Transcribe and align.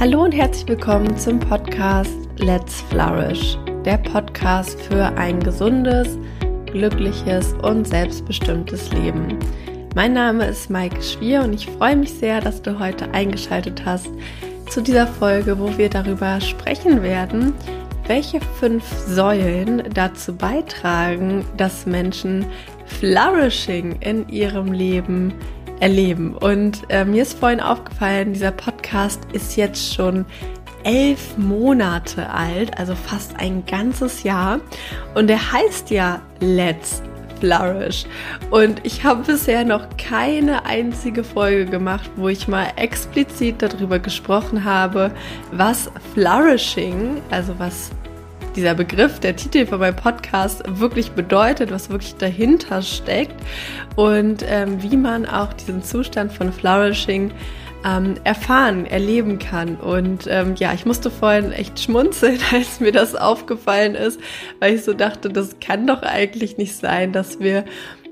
Hallo 0.00 0.24
und 0.24 0.32
herzlich 0.32 0.66
willkommen 0.66 1.14
zum 1.18 1.38
Podcast 1.38 2.16
Let's 2.38 2.80
Flourish, 2.88 3.58
der 3.84 3.98
Podcast 3.98 4.80
für 4.80 5.04
ein 5.18 5.40
gesundes, 5.40 6.16
glückliches 6.64 7.52
und 7.62 7.86
selbstbestimmtes 7.86 8.90
Leben. 8.92 9.38
Mein 9.94 10.14
Name 10.14 10.46
ist 10.46 10.70
Maike 10.70 11.02
Schwier 11.02 11.42
und 11.42 11.52
ich 11.52 11.66
freue 11.66 11.96
mich 11.96 12.14
sehr, 12.14 12.40
dass 12.40 12.62
du 12.62 12.78
heute 12.78 13.10
eingeschaltet 13.10 13.84
hast 13.84 14.08
zu 14.70 14.80
dieser 14.80 15.06
Folge, 15.06 15.58
wo 15.58 15.76
wir 15.76 15.90
darüber 15.90 16.40
sprechen 16.40 17.02
werden, 17.02 17.52
welche 18.06 18.40
fünf 18.58 18.82
Säulen 19.06 19.82
dazu 19.92 20.34
beitragen, 20.34 21.44
dass 21.58 21.84
Menschen 21.84 22.46
Flourishing 22.86 24.00
in 24.00 24.26
ihrem 24.30 24.72
Leben 24.72 25.34
erleben. 25.80 26.34
Und 26.34 26.82
äh, 26.88 27.04
mir 27.04 27.22
ist 27.22 27.38
vorhin 27.38 27.60
aufgefallen, 27.60 28.32
dieser 28.32 28.52
Podcast 28.52 29.20
ist 29.32 29.56
jetzt 29.56 29.94
schon 29.94 30.24
elf 30.84 31.36
Monate 31.36 32.30
alt, 32.30 32.78
also 32.78 32.94
fast 32.94 33.36
ein 33.38 33.64
ganzes 33.66 34.22
Jahr. 34.22 34.60
Und 35.14 35.26
der 35.26 35.52
heißt 35.52 35.90
ja 35.90 36.20
Let's 36.40 37.02
Flourish. 37.40 38.04
Und 38.50 38.84
ich 38.84 39.02
habe 39.02 39.22
bisher 39.24 39.64
noch 39.64 39.86
keine 39.96 40.66
einzige 40.66 41.24
Folge 41.24 41.64
gemacht, 41.66 42.10
wo 42.16 42.28
ich 42.28 42.46
mal 42.46 42.68
explizit 42.76 43.62
darüber 43.62 43.98
gesprochen 43.98 44.64
habe, 44.64 45.10
was 45.50 45.90
Flourishing, 46.14 47.20
also 47.30 47.58
was 47.58 47.90
dieser 48.56 48.74
Begriff, 48.74 49.20
der 49.20 49.36
Titel 49.36 49.66
von 49.66 49.80
meinem 49.80 49.96
Podcast 49.96 50.62
wirklich 50.66 51.12
bedeutet, 51.12 51.70
was 51.70 51.90
wirklich 51.90 52.16
dahinter 52.16 52.82
steckt 52.82 53.36
und 53.96 54.44
ähm, 54.48 54.82
wie 54.82 54.96
man 54.96 55.26
auch 55.26 55.52
diesen 55.52 55.82
Zustand 55.82 56.32
von 56.32 56.52
Flourishing 56.52 57.32
ähm, 57.84 58.14
erfahren, 58.24 58.86
erleben 58.86 59.38
kann. 59.38 59.76
Und 59.76 60.26
ähm, 60.28 60.54
ja, 60.56 60.72
ich 60.74 60.84
musste 60.84 61.10
vorhin 61.10 61.52
echt 61.52 61.80
schmunzeln, 61.80 62.38
als 62.52 62.80
mir 62.80 62.92
das 62.92 63.14
aufgefallen 63.14 63.94
ist, 63.94 64.20
weil 64.58 64.74
ich 64.74 64.84
so 64.84 64.92
dachte, 64.92 65.28
das 65.30 65.56
kann 65.60 65.86
doch 65.86 66.02
eigentlich 66.02 66.58
nicht 66.58 66.76
sein, 66.76 67.12
dass 67.12 67.40
wir 67.40 67.64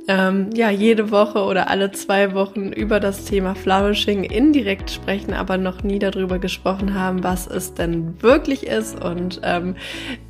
ähm, 0.09 0.51
ja 0.55 0.70
jede 0.70 1.11
Woche 1.11 1.45
oder 1.45 1.69
alle 1.69 1.92
zwei 1.92 2.34
Wochen 2.34 2.73
über 2.73 2.98
das 2.98 3.27
Thema 3.27 3.55
Flourishing 3.55 4.25
indirekt 4.25 4.91
sprechen, 4.91 5.34
aber 5.34 5.59
noch 5.59 5.83
nie 5.83 5.98
darüber 5.98 6.39
gesprochen 6.39 6.95
haben, 6.95 7.23
was 7.23 7.47
es 7.47 7.75
denn 7.75 8.20
wirklich 8.23 8.67
ist 8.67 9.03
und 9.03 9.41
ähm, 9.45 9.77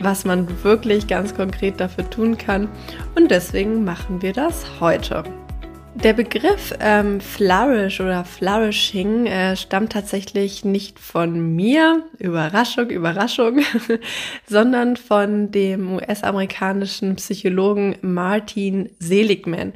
was 0.00 0.24
man 0.24 0.48
wirklich 0.64 1.06
ganz 1.06 1.34
konkret 1.34 1.80
dafür 1.80 2.10
tun 2.10 2.36
kann. 2.36 2.68
Und 3.14 3.30
deswegen 3.30 3.84
machen 3.84 4.20
wir 4.20 4.32
das 4.32 4.66
heute. 4.80 5.24
Der 6.04 6.12
Begriff 6.12 6.72
ähm, 6.78 7.20
Flourish 7.20 8.00
oder 8.00 8.24
Flourishing 8.24 9.26
äh, 9.26 9.56
stammt 9.56 9.90
tatsächlich 9.92 10.64
nicht 10.64 11.00
von 11.00 11.56
mir, 11.56 12.04
Überraschung, 12.18 12.88
Überraschung, 12.90 13.62
sondern 14.46 14.96
von 14.96 15.50
dem 15.50 15.94
US-amerikanischen 15.94 17.16
Psychologen 17.16 17.96
Martin 18.00 18.90
Seligman. 19.00 19.72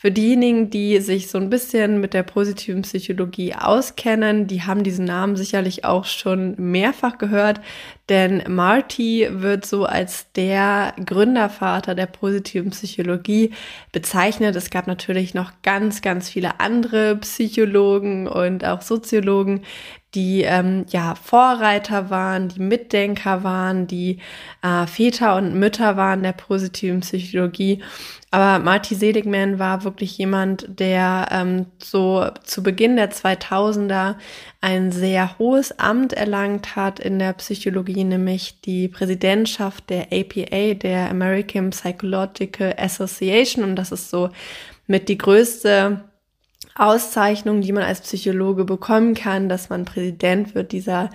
Für 0.00 0.10
diejenigen, 0.10 0.70
die 0.70 0.98
sich 1.00 1.28
so 1.28 1.36
ein 1.36 1.50
bisschen 1.50 2.00
mit 2.00 2.14
der 2.14 2.22
positiven 2.22 2.80
Psychologie 2.80 3.54
auskennen, 3.54 4.46
die 4.46 4.62
haben 4.62 4.82
diesen 4.82 5.04
Namen 5.04 5.36
sicherlich 5.36 5.84
auch 5.84 6.06
schon 6.06 6.54
mehrfach 6.56 7.18
gehört, 7.18 7.60
denn 8.08 8.42
Marty 8.48 9.28
wird 9.30 9.66
so 9.66 9.84
als 9.84 10.32
der 10.32 10.94
Gründervater 11.04 11.94
der 11.94 12.06
positiven 12.06 12.70
Psychologie 12.70 13.52
bezeichnet. 13.92 14.56
Es 14.56 14.70
gab 14.70 14.86
natürlich 14.86 15.34
noch 15.34 15.52
ganz, 15.62 16.00
ganz 16.00 16.30
viele 16.30 16.60
andere 16.60 17.16
Psychologen 17.16 18.26
und 18.26 18.64
auch 18.64 18.80
Soziologen, 18.80 19.64
die 20.14 20.42
ähm, 20.42 20.86
ja 20.90 21.14
Vorreiter 21.14 22.10
waren, 22.10 22.48
die 22.48 22.60
Mitdenker 22.60 23.44
waren, 23.44 23.86
die 23.86 24.18
äh, 24.62 24.86
Väter 24.86 25.36
und 25.36 25.54
Mütter 25.54 25.96
waren 25.96 26.22
der 26.22 26.32
positiven 26.32 27.00
Psychologie. 27.00 27.82
Aber 28.32 28.62
Marty 28.62 28.94
Seligman 28.94 29.58
war 29.58 29.82
wirklich 29.82 30.16
jemand, 30.18 30.66
der 30.78 31.28
ähm, 31.32 31.66
so 31.82 32.28
zu 32.44 32.62
Beginn 32.62 32.96
der 32.96 33.10
2000er 33.10 34.16
ein 34.60 34.92
sehr 34.92 35.38
hohes 35.38 35.76
Amt 35.78 36.12
erlangt 36.12 36.76
hat 36.76 37.00
in 37.00 37.18
der 37.18 37.32
Psychologie, 37.34 38.04
nämlich 38.04 38.60
die 38.60 38.88
Präsidentschaft 38.88 39.90
der 39.90 40.08
APA, 40.12 40.74
der 40.74 41.10
American 41.10 41.70
Psychological 41.70 42.74
Association. 42.78 43.64
Und 43.64 43.76
das 43.76 43.90
ist 43.90 44.10
so 44.10 44.30
mit 44.86 45.08
die 45.08 45.18
größte 45.18 46.04
Auszeichnung, 46.80 47.60
die 47.60 47.72
man 47.72 47.82
als 47.82 48.00
Psychologe 48.00 48.64
bekommen 48.64 49.14
kann, 49.14 49.48
dass 49.48 49.68
man 49.68 49.84
Präsident 49.84 50.54
wird 50.54 50.72
dieser 50.72 51.10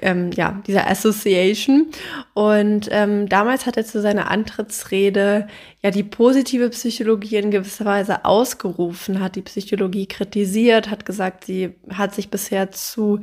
ähm, 0.00 0.30
ja, 0.32 0.62
dieser 0.66 0.88
Association. 0.88 1.88
Und 2.34 2.88
ähm, 2.90 3.28
damals 3.28 3.66
hat 3.66 3.76
er 3.76 3.84
zu 3.84 4.00
seiner 4.00 4.30
Antrittsrede 4.30 5.48
ja 5.82 5.90
die 5.90 6.02
positive 6.02 6.70
Psychologie 6.70 7.36
in 7.36 7.50
gewisser 7.50 7.84
Weise 7.84 8.24
ausgerufen, 8.24 9.20
hat 9.20 9.36
die 9.36 9.42
Psychologie 9.42 10.06
kritisiert, 10.06 10.90
hat 10.90 11.04
gesagt, 11.04 11.44
sie 11.44 11.74
hat 11.90 12.14
sich 12.14 12.30
bisher 12.30 12.70
zu 12.70 13.20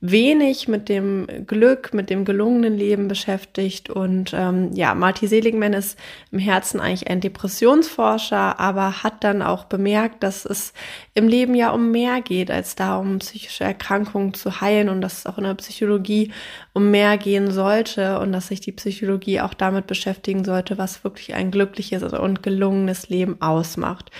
wenig 0.00 0.66
mit 0.66 0.88
dem 0.88 1.26
Glück, 1.46 1.92
mit 1.92 2.08
dem 2.08 2.24
gelungenen 2.24 2.76
Leben 2.76 3.06
beschäftigt. 3.06 3.90
Und 3.90 4.32
ähm, 4.34 4.72
ja, 4.72 4.94
Marty 4.94 5.26
Seligman 5.26 5.74
ist 5.74 5.98
im 6.32 6.38
Herzen 6.38 6.80
eigentlich 6.80 7.10
ein 7.10 7.20
Depressionsforscher, 7.20 8.58
aber 8.58 9.02
hat 9.02 9.22
dann 9.24 9.42
auch 9.42 9.64
bemerkt, 9.64 10.22
dass 10.22 10.46
es 10.46 10.72
im 11.12 11.28
Leben 11.28 11.54
ja 11.54 11.70
um 11.70 11.90
mehr 11.90 12.22
geht, 12.22 12.50
als 12.50 12.76
darum, 12.76 13.18
psychische 13.18 13.64
Erkrankungen 13.64 14.32
zu 14.32 14.62
heilen 14.62 14.88
und 14.88 15.02
dass 15.02 15.18
es 15.18 15.26
auch 15.26 15.36
in 15.36 15.44
der 15.44 15.54
Psychologie 15.54 16.32
um 16.72 16.90
mehr 16.90 17.18
gehen 17.18 17.50
sollte 17.50 18.20
und 18.20 18.32
dass 18.32 18.48
sich 18.48 18.60
die 18.60 18.72
Psychologie 18.72 19.40
auch 19.40 19.52
damit 19.52 19.86
beschäftigen 19.86 20.44
sollte, 20.44 20.78
was 20.78 21.04
wirklich 21.04 21.34
ein 21.34 21.50
glückliches 21.50 22.02
und 22.02 22.42
gelungenes 22.42 23.10
Leben 23.10 23.40
ausmacht. 23.42 24.10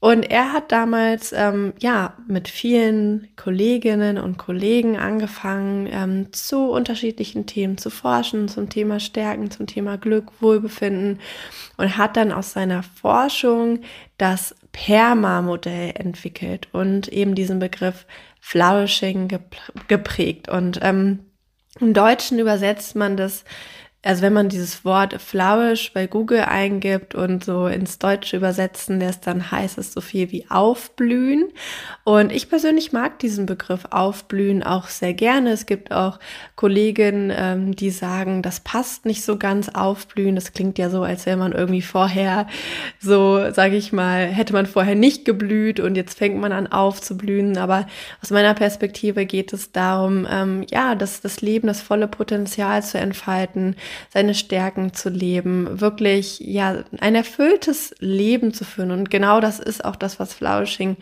Und 0.00 0.22
er 0.30 0.54
hat 0.54 0.72
damals 0.72 1.32
ähm, 1.32 1.74
ja 1.78 2.14
mit 2.26 2.48
vielen 2.48 3.28
Kolleginnen 3.36 4.16
und 4.16 4.38
Kollegen 4.38 4.96
angefangen, 4.96 5.86
ähm, 5.92 6.32
zu 6.32 6.70
unterschiedlichen 6.70 7.44
Themen 7.44 7.76
zu 7.76 7.90
forschen, 7.90 8.48
zum 8.48 8.70
Thema 8.70 8.98
Stärken, 8.98 9.50
zum 9.50 9.66
Thema 9.66 9.98
Glück, 9.98 10.28
Wohlbefinden 10.40 11.20
und 11.76 11.98
hat 11.98 12.16
dann 12.16 12.32
aus 12.32 12.52
seiner 12.52 12.82
Forschung 12.82 13.80
das 14.16 14.54
PERMA-Modell 14.72 15.92
entwickelt 15.96 16.68
und 16.72 17.08
eben 17.08 17.34
diesen 17.34 17.58
Begriff 17.58 18.06
Flourishing 18.40 19.28
geprägt. 19.86 20.48
Und 20.48 20.78
ähm, 20.82 21.26
im 21.78 21.92
Deutschen 21.92 22.38
übersetzt 22.38 22.96
man 22.96 23.18
das 23.18 23.44
also 24.02 24.22
wenn 24.22 24.32
man 24.32 24.48
dieses 24.48 24.82
Wort 24.86 25.20
flourish 25.20 25.92
bei 25.92 26.06
Google 26.06 26.40
eingibt 26.40 27.14
und 27.14 27.44
so 27.44 27.66
ins 27.66 27.98
Deutsche 27.98 28.38
übersetzen 28.38 28.98
lässt, 28.98 29.26
dann 29.26 29.50
heißt 29.50 29.76
es 29.76 29.92
so 29.92 30.00
viel 30.00 30.32
wie 30.32 30.46
aufblühen. 30.48 31.48
Und 32.04 32.32
ich 32.32 32.48
persönlich 32.48 32.92
mag 32.92 33.18
diesen 33.18 33.44
Begriff 33.44 33.84
aufblühen 33.90 34.62
auch 34.62 34.88
sehr 34.88 35.12
gerne. 35.12 35.50
Es 35.50 35.66
gibt 35.66 35.92
auch 35.92 36.18
Kolleginnen, 36.56 37.30
ähm, 37.36 37.76
die 37.76 37.90
sagen, 37.90 38.40
das 38.40 38.60
passt 38.60 39.04
nicht 39.04 39.22
so 39.22 39.36
ganz 39.36 39.68
aufblühen. 39.68 40.34
Das 40.34 40.54
klingt 40.54 40.78
ja 40.78 40.88
so, 40.88 41.02
als 41.02 41.26
wäre 41.26 41.36
man 41.36 41.52
irgendwie 41.52 41.82
vorher 41.82 42.46
so, 43.00 43.52
sage 43.52 43.76
ich 43.76 43.92
mal, 43.92 44.24
hätte 44.28 44.54
man 44.54 44.64
vorher 44.64 44.94
nicht 44.94 45.26
geblüht 45.26 45.78
und 45.78 45.94
jetzt 45.94 46.16
fängt 46.16 46.40
man 46.40 46.52
an 46.52 46.68
aufzublühen. 46.68 47.58
Aber 47.58 47.86
aus 48.22 48.30
meiner 48.30 48.54
Perspektive 48.54 49.26
geht 49.26 49.52
es 49.52 49.72
darum, 49.72 50.26
ähm, 50.30 50.64
ja, 50.70 50.94
das, 50.94 51.20
das 51.20 51.42
Leben, 51.42 51.66
das 51.66 51.82
volle 51.82 52.08
Potenzial 52.08 52.82
zu 52.82 52.96
entfalten 52.96 53.76
seine 54.08 54.34
Stärken 54.34 54.92
zu 54.94 55.08
leben, 55.08 55.80
wirklich 55.80 56.40
ja 56.40 56.84
ein 57.00 57.14
erfülltes 57.14 57.94
Leben 57.98 58.52
zu 58.54 58.64
führen. 58.64 58.90
Und 58.90 59.10
genau 59.10 59.40
das 59.40 59.58
ist 59.58 59.84
auch 59.84 59.96
das, 59.96 60.18
was 60.18 60.34
Flourishing 60.34 60.96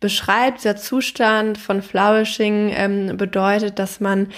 beschreibt. 0.00 0.58
Dieser 0.58 0.76
Zustand 0.76 1.58
von 1.58 1.82
Flourishing 1.82 2.72
ähm, 2.74 3.16
bedeutet, 3.16 3.78
dass 3.78 4.00
man 4.00 4.28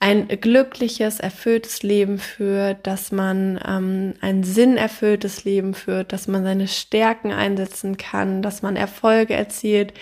ein 0.00 0.28
glückliches, 0.28 1.18
erfülltes 1.18 1.82
Leben 1.82 2.18
führt, 2.18 2.86
dass 2.86 3.10
man 3.10 3.58
ähm, 3.66 4.14
ein 4.20 4.44
sinnerfülltes 4.44 5.44
Leben 5.44 5.74
führt, 5.74 6.12
dass 6.12 6.28
man 6.28 6.44
seine 6.44 6.68
Stärken 6.68 7.32
einsetzen 7.32 7.96
kann, 7.96 8.42
dass 8.42 8.62
man 8.62 8.76
Erfolge 8.76 9.34
erzielt 9.34 9.92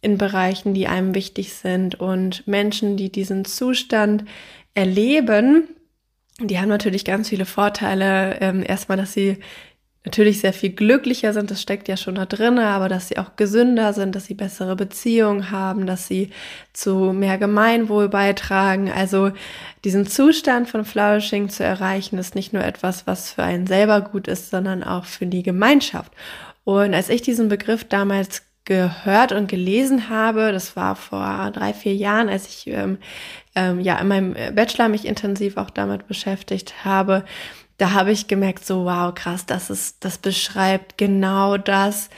in 0.00 0.18
Bereichen, 0.18 0.74
die 0.74 0.88
einem 0.88 1.14
wichtig 1.14 1.52
sind 1.52 2.00
und 2.00 2.46
Menschen, 2.46 2.96
die 2.96 3.12
diesen 3.12 3.44
Zustand 3.44 4.24
erleben, 4.74 5.68
die 6.44 6.58
haben 6.58 6.68
natürlich 6.68 7.04
ganz 7.04 7.28
viele 7.28 7.44
Vorteile. 7.44 8.38
Ähm, 8.40 8.64
erstmal, 8.66 8.98
dass 8.98 9.12
sie 9.12 9.38
natürlich 10.04 10.40
sehr 10.40 10.52
viel 10.52 10.70
glücklicher 10.70 11.32
sind, 11.32 11.50
das 11.50 11.62
steckt 11.62 11.86
ja 11.86 11.96
schon 11.96 12.16
da 12.16 12.26
drin, 12.26 12.58
aber 12.58 12.88
dass 12.88 13.08
sie 13.08 13.18
auch 13.18 13.36
gesünder 13.36 13.92
sind, 13.92 14.16
dass 14.16 14.24
sie 14.24 14.34
bessere 14.34 14.74
Beziehungen 14.74 15.50
haben, 15.52 15.86
dass 15.86 16.08
sie 16.08 16.30
zu 16.72 17.12
mehr 17.12 17.38
Gemeinwohl 17.38 18.08
beitragen. 18.08 18.90
Also 18.90 19.30
diesen 19.84 20.06
Zustand 20.06 20.68
von 20.68 20.84
Flourishing 20.84 21.50
zu 21.50 21.62
erreichen, 21.62 22.18
ist 22.18 22.34
nicht 22.34 22.52
nur 22.52 22.64
etwas, 22.64 23.06
was 23.06 23.32
für 23.32 23.44
einen 23.44 23.66
selber 23.66 24.00
gut 24.00 24.26
ist, 24.26 24.50
sondern 24.50 24.82
auch 24.82 25.04
für 25.04 25.26
die 25.26 25.44
Gemeinschaft. 25.44 26.12
Und 26.64 26.94
als 26.94 27.08
ich 27.08 27.22
diesen 27.22 27.48
Begriff 27.48 27.84
damals 27.84 28.42
gehört 28.64 29.32
und 29.32 29.48
gelesen 29.48 30.08
habe, 30.08 30.52
das 30.52 30.76
war 30.76 30.96
vor 30.96 31.50
drei, 31.52 31.72
vier 31.72 31.94
Jahren, 31.94 32.28
als 32.28 32.48
ich 32.48 32.66
ähm, 32.68 32.98
ähm, 33.54 33.80
ja 33.80 33.98
in 33.98 34.08
meinem 34.08 34.34
Bachelor 34.54 34.88
mich 34.88 35.04
intensiv 35.04 35.56
auch 35.56 35.70
damit 35.70 36.06
beschäftigt 36.06 36.84
habe, 36.84 37.24
da 37.82 37.94
habe 37.94 38.12
ich 38.12 38.28
gemerkt, 38.28 38.64
so 38.64 38.84
wow, 38.84 39.12
krass, 39.12 39.44
das 39.44 39.68
ist, 39.68 40.04
das 40.04 40.16
beschreibt 40.16 40.98
genau 40.98 41.56
das, 41.56 42.10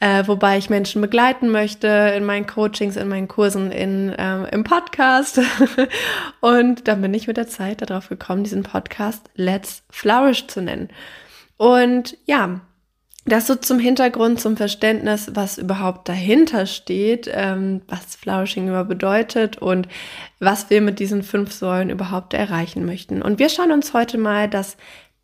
äh, 0.00 0.26
wobei 0.26 0.58
ich 0.58 0.68
Menschen 0.68 1.00
begleiten 1.00 1.48
möchte 1.48 1.86
in 2.16 2.24
meinen 2.24 2.48
Coachings, 2.48 2.96
in 2.96 3.08
meinen 3.08 3.28
Kursen, 3.28 3.70
in, 3.70 4.12
ähm, 4.18 4.46
im 4.50 4.64
Podcast. 4.64 5.40
und 6.40 6.88
dann 6.88 7.02
bin 7.02 7.14
ich 7.14 7.28
mit 7.28 7.36
der 7.36 7.46
Zeit 7.46 7.88
darauf 7.88 8.08
gekommen, 8.08 8.42
diesen 8.42 8.64
Podcast 8.64 9.30
Let's 9.36 9.84
Flourish 9.90 10.48
zu 10.48 10.60
nennen. 10.60 10.88
Und 11.56 12.16
ja, 12.24 12.60
das 13.24 13.46
so 13.46 13.54
zum 13.54 13.78
Hintergrund, 13.78 14.40
zum 14.40 14.56
Verständnis, 14.56 15.30
was 15.34 15.58
überhaupt 15.58 16.08
dahinter 16.08 16.66
steht, 16.66 17.30
ähm, 17.32 17.82
was 17.86 18.16
Flourishing 18.16 18.68
über 18.68 18.84
bedeutet 18.84 19.58
und 19.58 19.86
was 20.40 20.70
wir 20.70 20.80
mit 20.80 20.98
diesen 20.98 21.22
fünf 21.22 21.52
Säulen 21.52 21.90
überhaupt 21.90 22.34
erreichen 22.34 22.84
möchten. 22.84 23.22
Und 23.22 23.38
wir 23.38 23.48
schauen 23.48 23.70
uns 23.70 23.94
heute 23.94 24.18
mal 24.18 24.48
das 24.48 24.76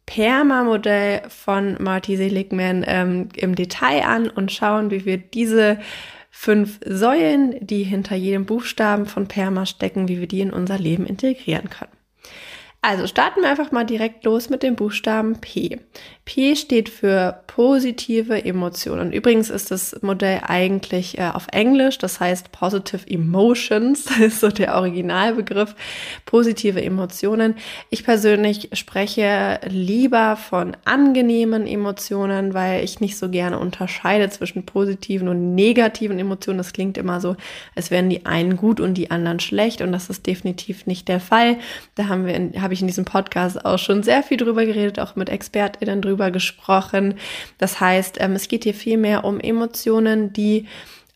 Perma-Modell 0.06 1.22
von 1.28 1.76
Marty 1.80 2.16
Seligman 2.16 2.84
ähm, 2.86 3.28
im 3.34 3.54
Detail 3.54 4.04
an 4.04 4.30
und 4.30 4.52
schauen, 4.52 4.90
wie 4.90 5.04
wir 5.04 5.18
diese 5.18 5.78
fünf 6.30 6.78
Säulen, 6.86 7.56
die 7.60 7.82
hinter 7.82 8.14
jedem 8.14 8.46
Buchstaben 8.46 9.06
von 9.06 9.26
Perma 9.26 9.66
stecken, 9.66 10.06
wie 10.06 10.20
wir 10.20 10.28
die 10.28 10.40
in 10.40 10.52
unser 10.52 10.78
Leben 10.78 11.04
integrieren 11.04 11.68
können. 11.68 11.92
Also 12.80 13.08
starten 13.08 13.42
wir 13.42 13.50
einfach 13.50 13.72
mal 13.72 13.84
direkt 13.84 14.24
los 14.24 14.50
mit 14.50 14.62
dem 14.62 14.76
Buchstaben 14.76 15.40
P. 15.40 15.80
P 16.24 16.54
steht 16.54 16.90
für 16.90 17.42
positive 17.46 18.44
Emotionen. 18.44 19.12
Übrigens 19.12 19.50
ist 19.50 19.70
das 19.70 20.00
Modell 20.02 20.42
eigentlich 20.46 21.18
äh, 21.18 21.30
auf 21.32 21.46
Englisch, 21.50 21.98
das 21.98 22.20
heißt 22.20 22.52
Positive 22.52 23.00
Emotions, 23.08 24.04
das 24.08 24.18
ist 24.18 24.40
so 24.40 24.48
der 24.48 24.76
Originalbegriff, 24.76 25.74
positive 26.24 26.80
Emotionen. 26.82 27.54
Ich 27.90 28.04
persönlich 28.04 28.68
spreche 28.74 29.58
lieber 29.66 30.36
von 30.36 30.76
angenehmen 30.84 31.66
Emotionen, 31.66 32.54
weil 32.54 32.84
ich 32.84 33.00
nicht 33.00 33.16
so 33.16 33.30
gerne 33.30 33.58
unterscheide 33.58 34.28
zwischen 34.30 34.66
positiven 34.66 35.28
und 35.28 35.54
negativen 35.54 36.18
Emotionen. 36.18 36.58
Das 36.58 36.74
klingt 36.74 36.98
immer 36.98 37.20
so, 37.20 37.36
als 37.74 37.90
wären 37.90 38.10
die 38.10 38.26
einen 38.26 38.56
gut 38.56 38.78
und 38.78 38.94
die 38.94 39.10
anderen 39.10 39.40
schlecht 39.40 39.80
und 39.80 39.90
das 39.90 40.10
ist 40.10 40.26
definitiv 40.26 40.86
nicht 40.86 41.08
der 41.08 41.20
Fall. 41.20 41.56
Da 41.94 42.08
haben 42.08 42.26
wir 42.26 42.34
in, 42.34 42.52
habe 42.68 42.74
ich 42.74 42.82
in 42.82 42.86
diesem 42.86 43.06
Podcast 43.06 43.64
auch 43.64 43.78
schon 43.78 44.02
sehr 44.02 44.22
viel 44.22 44.36
drüber 44.36 44.66
geredet, 44.66 45.00
auch 45.00 45.16
mit 45.16 45.30
ExpertInnen 45.30 46.02
drüber 46.02 46.30
gesprochen. 46.30 47.14
Das 47.56 47.80
heißt, 47.80 48.18
ähm, 48.20 48.32
es 48.32 48.46
geht 48.46 48.64
hier 48.64 48.74
viel 48.74 48.98
mehr 48.98 49.24
um 49.24 49.40
Emotionen, 49.40 50.34
die 50.34 50.66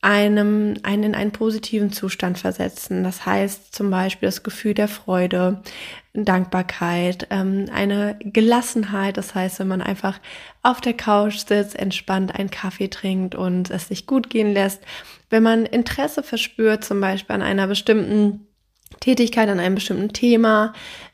einem 0.00 0.76
einen 0.82 1.02
in 1.02 1.14
einen 1.14 1.32
positiven 1.32 1.92
Zustand 1.92 2.38
versetzen. 2.38 3.04
Das 3.04 3.26
heißt 3.26 3.74
zum 3.74 3.90
Beispiel 3.90 4.28
das 4.28 4.42
Gefühl 4.42 4.72
der 4.72 4.88
Freude, 4.88 5.60
Dankbarkeit, 6.14 7.26
ähm, 7.28 7.66
eine 7.70 8.16
Gelassenheit. 8.20 9.18
Das 9.18 9.34
heißt, 9.34 9.58
wenn 9.58 9.68
man 9.68 9.82
einfach 9.82 10.20
auf 10.62 10.80
der 10.80 10.94
Couch 10.94 11.36
sitzt, 11.36 11.78
entspannt 11.78 12.34
einen 12.34 12.50
Kaffee 12.50 12.88
trinkt 12.88 13.34
und 13.34 13.68
es 13.68 13.88
sich 13.88 14.06
gut 14.06 14.30
gehen 14.30 14.54
lässt. 14.54 14.80
Wenn 15.28 15.42
man 15.42 15.66
Interesse 15.66 16.22
verspürt, 16.22 16.82
zum 16.82 16.98
Beispiel 16.98 17.34
an 17.34 17.42
einer 17.42 17.66
bestimmten 17.66 18.46
Tätigkeit 19.00 19.48
an 19.48 19.60
einem 19.60 19.76
bestimmten 19.76 20.12
Thema, 20.12 20.72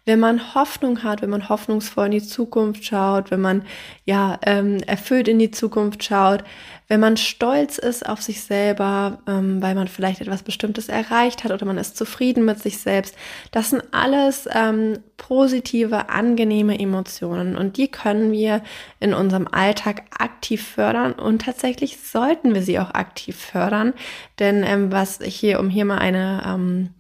wenn 0.09 0.21
man 0.21 0.55
Hoffnung 0.55 1.03
hat, 1.03 1.21
wenn 1.21 1.29
man 1.29 1.51
hoffnungsvoll 1.51 2.07
in 2.07 2.13
die 2.13 2.23
Zukunft 2.23 2.83
schaut, 2.83 3.31
wenn 3.31 3.43
man 3.43 3.63
ja 4.07 4.39
ähm, 4.47 4.79
erfüllt 4.87 5.29
in 5.29 5.39
die 5.39 5.51
Zukunft 5.51 6.03
schaut, 6.03 6.45
wenn 6.89 6.99
man 6.99 7.19
stolz 7.19 7.77
ist 7.77 8.09
auf 8.09 8.23
sich 8.23 8.41
selber, 8.41 9.19
ähm, 9.29 9.61
weil 9.61 9.75
man 9.75 9.87
vielleicht 9.87 10.23
etwas 10.23 10.43
Bestimmtes 10.43 10.89
erreicht 10.89 11.45
hat 11.45 11.53
oder 11.53 11.67
man 11.67 11.77
ist 11.77 11.99
zufrieden 11.99 12.47
mit 12.47 12.59
sich 12.59 12.79
selbst. 12.79 13.15
Das 13.51 13.69
sind 13.69 13.83
alles 13.91 14.49
ähm, 14.51 14.99
positive, 15.19 16.09
angenehme 16.09 16.79
Emotionen 16.79 17.55
und 17.55 17.77
die 17.77 17.89
können 17.89 18.33
wir 18.33 18.63
in 19.01 19.13
unserem 19.13 19.47
Alltag 19.47 20.05
aktiv 20.19 20.67
fördern 20.67 21.13
und 21.13 21.43
tatsächlich 21.43 21.99
sollten 22.01 22.55
wir 22.55 22.63
sie 22.63 22.79
auch 22.79 22.95
aktiv 22.95 23.37
fördern, 23.37 23.93
denn 24.39 24.65
ähm, 24.65 24.91
was 24.91 25.19
hier, 25.23 25.61
um 25.61 25.69
hier 25.69 25.85
mal 25.85 25.99
eine 25.99 26.43
ähm, 26.47 26.95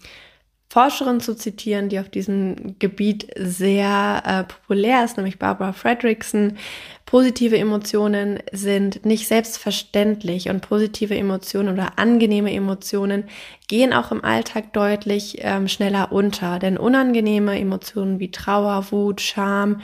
Forscherin 0.71 1.21
zu 1.21 1.35
zitieren, 1.35 1.89
die 1.89 1.99
auf 1.99 2.11
diesem 2.11 2.79
Gebiet 2.79 3.29
sehr 3.37 4.23
äh, 4.27 4.45
populär 4.45 5.03
ist, 5.03 5.17
nämlich 5.17 5.39
Barbara 5.39 5.73
Fredrickson. 5.73 6.59
Positive 7.07 7.57
Emotionen 7.57 8.41
sind 8.53 9.07
nicht 9.07 9.29
selbstverständlich 9.29 10.51
und 10.51 10.61
positive 10.61 11.17
Emotionen 11.17 11.73
oder 11.73 11.99
angenehme 11.99 12.53
Emotionen 12.53 13.25
gehen 13.67 13.95
auch 13.95 14.13
im 14.13 14.23
Alltag 14.23 14.75
deutlich 14.75 15.39
ähm, 15.41 15.69
schneller 15.69 16.13
unter, 16.13 16.59
denn 16.59 16.77
unangenehme 16.77 17.59
Emotionen 17.59 18.21
wie 18.21 18.31
Trauer, 18.31 18.87
Wut, 18.91 19.23
Scham, 19.23 19.81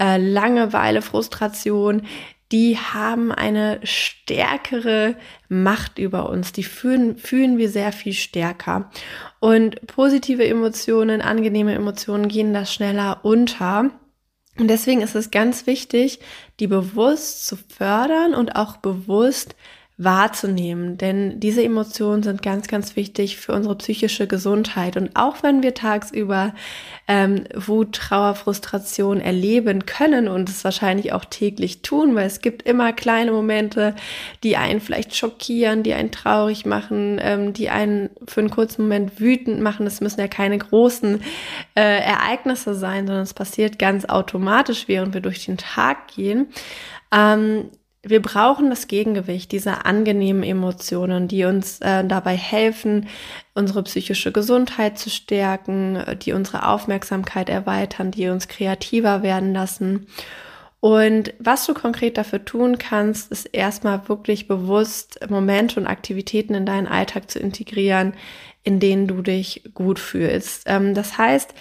äh, 0.00 0.16
Langeweile, 0.16 1.02
Frustration, 1.02 2.02
die 2.52 2.76
haben 2.78 3.32
eine 3.32 3.80
stärkere 3.82 5.16
Macht 5.48 5.98
über 5.98 6.28
uns. 6.28 6.52
Die 6.52 6.62
fühlen, 6.62 7.16
fühlen 7.16 7.58
wir 7.58 7.68
sehr 7.68 7.92
viel 7.92 8.12
stärker. 8.12 8.90
Und 9.40 9.86
positive 9.86 10.46
Emotionen, 10.46 11.20
angenehme 11.20 11.74
Emotionen 11.74 12.28
gehen 12.28 12.52
da 12.52 12.66
schneller 12.66 13.20
unter. 13.24 13.90
Und 14.58 14.68
deswegen 14.68 15.00
ist 15.00 15.16
es 15.16 15.30
ganz 15.30 15.66
wichtig, 15.66 16.20
die 16.60 16.66
bewusst 16.66 17.46
zu 17.46 17.56
fördern 17.56 18.34
und 18.34 18.54
auch 18.54 18.76
bewusst 18.76 19.56
wahrzunehmen, 19.96 20.98
denn 20.98 21.38
diese 21.38 21.62
Emotionen 21.62 22.24
sind 22.24 22.42
ganz, 22.42 22.66
ganz 22.66 22.96
wichtig 22.96 23.36
für 23.36 23.52
unsere 23.52 23.76
psychische 23.76 24.26
Gesundheit. 24.26 24.96
Und 24.96 25.10
auch 25.14 25.44
wenn 25.44 25.62
wir 25.62 25.72
tagsüber 25.72 26.52
ähm, 27.06 27.44
Wut, 27.54 27.94
Trauer, 27.94 28.34
Frustration 28.34 29.20
erleben 29.20 29.86
können 29.86 30.26
und 30.26 30.48
es 30.48 30.64
wahrscheinlich 30.64 31.12
auch 31.12 31.24
täglich 31.24 31.82
tun, 31.82 32.16
weil 32.16 32.26
es 32.26 32.40
gibt 32.40 32.62
immer 32.62 32.92
kleine 32.92 33.30
Momente, 33.30 33.94
die 34.42 34.56
einen 34.56 34.80
vielleicht 34.80 35.14
schockieren, 35.14 35.84
die 35.84 35.94
einen 35.94 36.10
traurig 36.10 36.66
machen, 36.66 37.20
ähm, 37.22 37.52
die 37.52 37.70
einen 37.70 38.10
für 38.26 38.40
einen 38.40 38.50
kurzen 38.50 38.82
Moment 38.82 39.20
wütend 39.20 39.60
machen. 39.60 39.86
Es 39.86 40.00
müssen 40.00 40.18
ja 40.18 40.26
keine 40.26 40.58
großen 40.58 41.22
äh, 41.76 42.00
Ereignisse 42.00 42.74
sein, 42.74 43.06
sondern 43.06 43.22
es 43.22 43.34
passiert 43.34 43.78
ganz 43.78 44.06
automatisch, 44.06 44.88
während 44.88 45.14
wir 45.14 45.20
durch 45.20 45.44
den 45.44 45.56
Tag 45.56 46.08
gehen. 46.08 46.48
Ähm, 47.12 47.70
wir 48.04 48.20
brauchen 48.20 48.70
das 48.70 48.86
Gegengewicht, 48.86 49.52
diese 49.52 49.84
angenehmen 49.84 50.42
Emotionen, 50.42 51.28
die 51.28 51.44
uns 51.44 51.80
äh, 51.80 52.04
dabei 52.04 52.36
helfen, 52.36 53.08
unsere 53.54 53.82
psychische 53.82 54.32
Gesundheit 54.32 54.98
zu 54.98 55.10
stärken, 55.10 56.02
die 56.22 56.32
unsere 56.32 56.68
Aufmerksamkeit 56.68 57.48
erweitern, 57.48 58.10
die 58.10 58.28
uns 58.28 58.48
kreativer 58.48 59.22
werden 59.22 59.52
lassen. 59.52 60.06
Und 60.80 61.32
was 61.38 61.64
du 61.64 61.72
konkret 61.72 62.18
dafür 62.18 62.44
tun 62.44 62.76
kannst, 62.76 63.32
ist 63.32 63.46
erstmal 63.46 64.06
wirklich 64.06 64.48
bewusst 64.48 65.18
Momente 65.30 65.80
und 65.80 65.86
Aktivitäten 65.86 66.54
in 66.54 66.66
deinen 66.66 66.86
Alltag 66.86 67.30
zu 67.30 67.38
integrieren, 67.38 68.12
in 68.64 68.80
denen 68.80 69.06
du 69.06 69.22
dich 69.22 69.62
gut 69.72 69.98
fühlst. 69.98 70.64
Ähm, 70.66 70.94
das 70.94 71.16
heißt, 71.16 71.54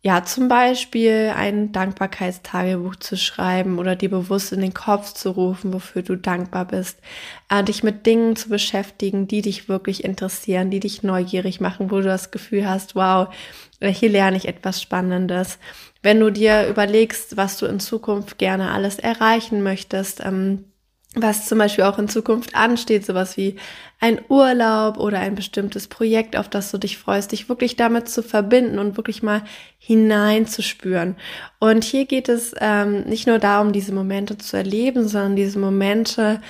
ja, 0.00 0.24
zum 0.24 0.46
Beispiel 0.46 1.32
ein 1.36 1.72
Dankbarkeitstagebuch 1.72 2.96
zu 2.96 3.16
schreiben 3.16 3.80
oder 3.80 3.96
dir 3.96 4.10
bewusst 4.10 4.52
in 4.52 4.60
den 4.60 4.72
Kopf 4.72 5.12
zu 5.12 5.30
rufen, 5.30 5.72
wofür 5.72 6.02
du 6.02 6.16
dankbar 6.16 6.66
bist, 6.66 7.00
äh, 7.48 7.64
dich 7.64 7.82
mit 7.82 8.06
Dingen 8.06 8.36
zu 8.36 8.48
beschäftigen, 8.48 9.26
die 9.26 9.42
dich 9.42 9.68
wirklich 9.68 10.04
interessieren, 10.04 10.70
die 10.70 10.78
dich 10.78 11.02
neugierig 11.02 11.60
machen, 11.60 11.90
wo 11.90 11.96
du 11.96 12.04
das 12.04 12.30
Gefühl 12.30 12.68
hast, 12.68 12.94
wow, 12.94 13.34
äh, 13.80 13.92
hier 13.92 14.10
lerne 14.10 14.36
ich 14.36 14.46
etwas 14.46 14.80
Spannendes. 14.80 15.58
Wenn 16.00 16.20
du 16.20 16.30
dir 16.30 16.68
überlegst, 16.68 17.36
was 17.36 17.58
du 17.58 17.66
in 17.66 17.80
Zukunft 17.80 18.38
gerne 18.38 18.70
alles 18.70 19.00
erreichen 19.00 19.64
möchtest, 19.64 20.24
ähm, 20.24 20.64
was 21.22 21.46
zum 21.46 21.58
Beispiel 21.58 21.84
auch 21.84 21.98
in 21.98 22.08
Zukunft 22.08 22.54
ansteht, 22.54 23.04
sowas 23.04 23.36
wie 23.36 23.56
ein 24.00 24.20
Urlaub 24.28 24.98
oder 24.98 25.18
ein 25.18 25.34
bestimmtes 25.34 25.88
Projekt, 25.88 26.36
auf 26.36 26.48
das 26.48 26.70
du 26.70 26.78
dich 26.78 26.98
freust, 26.98 27.32
dich 27.32 27.48
wirklich 27.48 27.76
damit 27.76 28.08
zu 28.08 28.22
verbinden 28.22 28.78
und 28.78 28.96
wirklich 28.96 29.22
mal 29.22 29.42
hineinzuspüren. 29.78 31.16
Und 31.58 31.84
hier 31.84 32.06
geht 32.06 32.28
es 32.28 32.54
ähm, 32.60 33.02
nicht 33.02 33.26
nur 33.26 33.38
darum, 33.38 33.72
diese 33.72 33.92
Momente 33.92 34.38
zu 34.38 34.56
erleben, 34.56 35.08
sondern 35.08 35.36
diese 35.36 35.58
Momente 35.58 36.40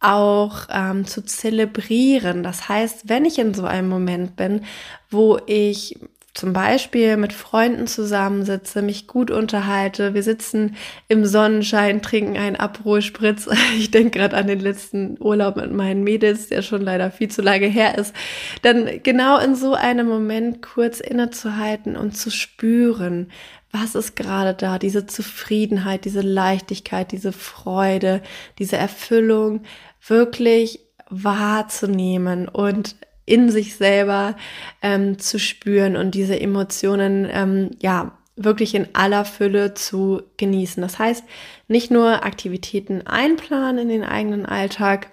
auch 0.00 0.66
ähm, 0.70 1.06
zu 1.06 1.24
zelebrieren. 1.24 2.42
Das 2.42 2.68
heißt, 2.68 3.08
wenn 3.08 3.24
ich 3.24 3.38
in 3.38 3.54
so 3.54 3.64
einem 3.64 3.88
Moment 3.88 4.36
bin, 4.36 4.64
wo 5.10 5.38
ich 5.46 5.98
zum 6.34 6.52
Beispiel 6.52 7.16
mit 7.16 7.32
Freunden 7.32 7.86
zusammensitze, 7.86 8.82
mich 8.82 9.06
gut 9.06 9.30
unterhalte. 9.30 10.14
Wir 10.14 10.24
sitzen 10.24 10.74
im 11.06 11.24
Sonnenschein, 11.24 12.02
trinken 12.02 12.36
einen 12.36 12.56
Aperol-Spritz. 12.56 13.48
Ich 13.78 13.90
denke 13.90 14.18
gerade 14.18 14.36
an 14.36 14.46
den 14.46 14.60
letzten 14.60 15.16
Urlaub 15.20 15.56
mit 15.56 15.72
meinen 15.72 16.02
Mädels, 16.02 16.48
der 16.48 16.62
schon 16.62 16.82
leider 16.82 17.10
viel 17.10 17.28
zu 17.28 17.40
lange 17.40 17.66
her 17.66 17.96
ist. 17.98 18.14
Dann 18.62 19.02
genau 19.02 19.38
in 19.38 19.54
so 19.54 19.74
einem 19.74 20.08
Moment 20.08 20.60
kurz 20.60 21.00
innezuhalten 21.00 21.96
und 21.96 22.16
zu 22.16 22.30
spüren, 22.30 23.30
was 23.70 23.94
ist 23.94 24.14
gerade 24.14 24.54
da? 24.54 24.78
Diese 24.78 25.06
Zufriedenheit, 25.06 26.04
diese 26.04 26.20
Leichtigkeit, 26.20 27.10
diese 27.12 27.32
Freude, 27.32 28.22
diese 28.58 28.76
Erfüllung, 28.76 29.62
wirklich 30.06 30.80
wahrzunehmen 31.10 32.48
und 32.48 32.96
in 33.26 33.50
sich 33.50 33.76
selber 33.76 34.36
ähm, 34.82 35.18
zu 35.18 35.38
spüren 35.38 35.96
und 35.96 36.14
diese 36.14 36.38
Emotionen 36.38 37.26
ähm, 37.30 37.70
ja 37.80 38.18
wirklich 38.36 38.74
in 38.74 38.88
aller 38.94 39.24
Fülle 39.24 39.74
zu 39.74 40.22
genießen. 40.36 40.82
Das 40.82 40.98
heißt, 40.98 41.24
nicht 41.68 41.90
nur 41.90 42.24
Aktivitäten 42.24 43.06
einplanen 43.06 43.78
in 43.78 43.88
den 43.88 44.04
eigenen 44.04 44.44
Alltag, 44.44 45.12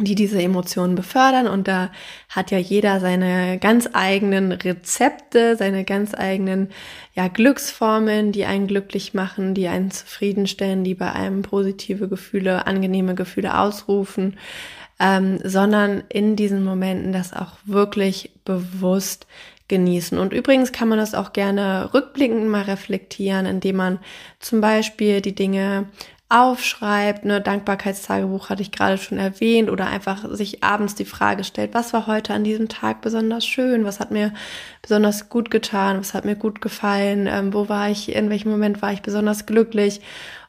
die 0.00 0.14
diese 0.14 0.40
Emotionen 0.40 0.94
befördern. 0.94 1.48
Und 1.48 1.68
da 1.68 1.90
hat 2.28 2.50
ja 2.50 2.58
jeder 2.58 3.00
seine 3.00 3.58
ganz 3.58 3.88
eigenen 3.92 4.52
Rezepte, 4.52 5.56
seine 5.56 5.84
ganz 5.84 6.14
eigenen 6.14 6.68
ja, 7.14 7.28
Glücksformeln, 7.28 8.32
die 8.32 8.44
einen 8.44 8.66
glücklich 8.66 9.14
machen, 9.14 9.54
die 9.54 9.68
einen 9.68 9.90
zufriedenstellen, 9.90 10.84
die 10.84 10.94
bei 10.94 11.12
einem 11.12 11.42
positive 11.42 12.08
Gefühle, 12.08 12.66
angenehme 12.66 13.14
Gefühle 13.14 13.58
ausrufen, 13.58 14.36
ähm, 14.98 15.38
sondern 15.44 16.02
in 16.08 16.36
diesen 16.36 16.64
Momenten 16.64 17.12
das 17.12 17.32
auch 17.32 17.52
wirklich 17.64 18.32
bewusst 18.44 19.26
genießen. 19.68 20.18
Und 20.18 20.32
übrigens 20.32 20.72
kann 20.72 20.88
man 20.88 20.98
das 20.98 21.14
auch 21.14 21.32
gerne 21.32 21.90
rückblickend 21.92 22.48
mal 22.48 22.62
reflektieren, 22.62 23.46
indem 23.46 23.76
man 23.76 23.98
zum 24.40 24.60
Beispiel 24.60 25.20
die 25.20 25.34
Dinge 25.34 25.86
aufschreibt, 26.30 27.24
ne, 27.24 27.40
Dankbarkeitstagebuch 27.40 28.50
hatte 28.50 28.60
ich 28.60 28.70
gerade 28.70 28.98
schon 28.98 29.16
erwähnt, 29.16 29.70
oder 29.70 29.86
einfach 29.86 30.28
sich 30.34 30.62
abends 30.62 30.94
die 30.94 31.06
Frage 31.06 31.42
stellt, 31.42 31.72
was 31.72 31.94
war 31.94 32.06
heute 32.06 32.34
an 32.34 32.44
diesem 32.44 32.68
Tag 32.68 33.00
besonders 33.00 33.46
schön, 33.46 33.84
was 33.84 33.98
hat 33.98 34.10
mir 34.10 34.34
besonders 34.82 35.30
gut 35.30 35.50
getan, 35.50 35.98
was 35.98 36.12
hat 36.12 36.26
mir 36.26 36.36
gut 36.36 36.60
gefallen, 36.60 37.26
ähm, 37.26 37.54
wo 37.54 37.70
war 37.70 37.88
ich, 37.88 38.14
in 38.14 38.28
welchem 38.28 38.50
Moment 38.50 38.82
war 38.82 38.92
ich 38.92 39.00
besonders 39.00 39.46
glücklich 39.46 40.02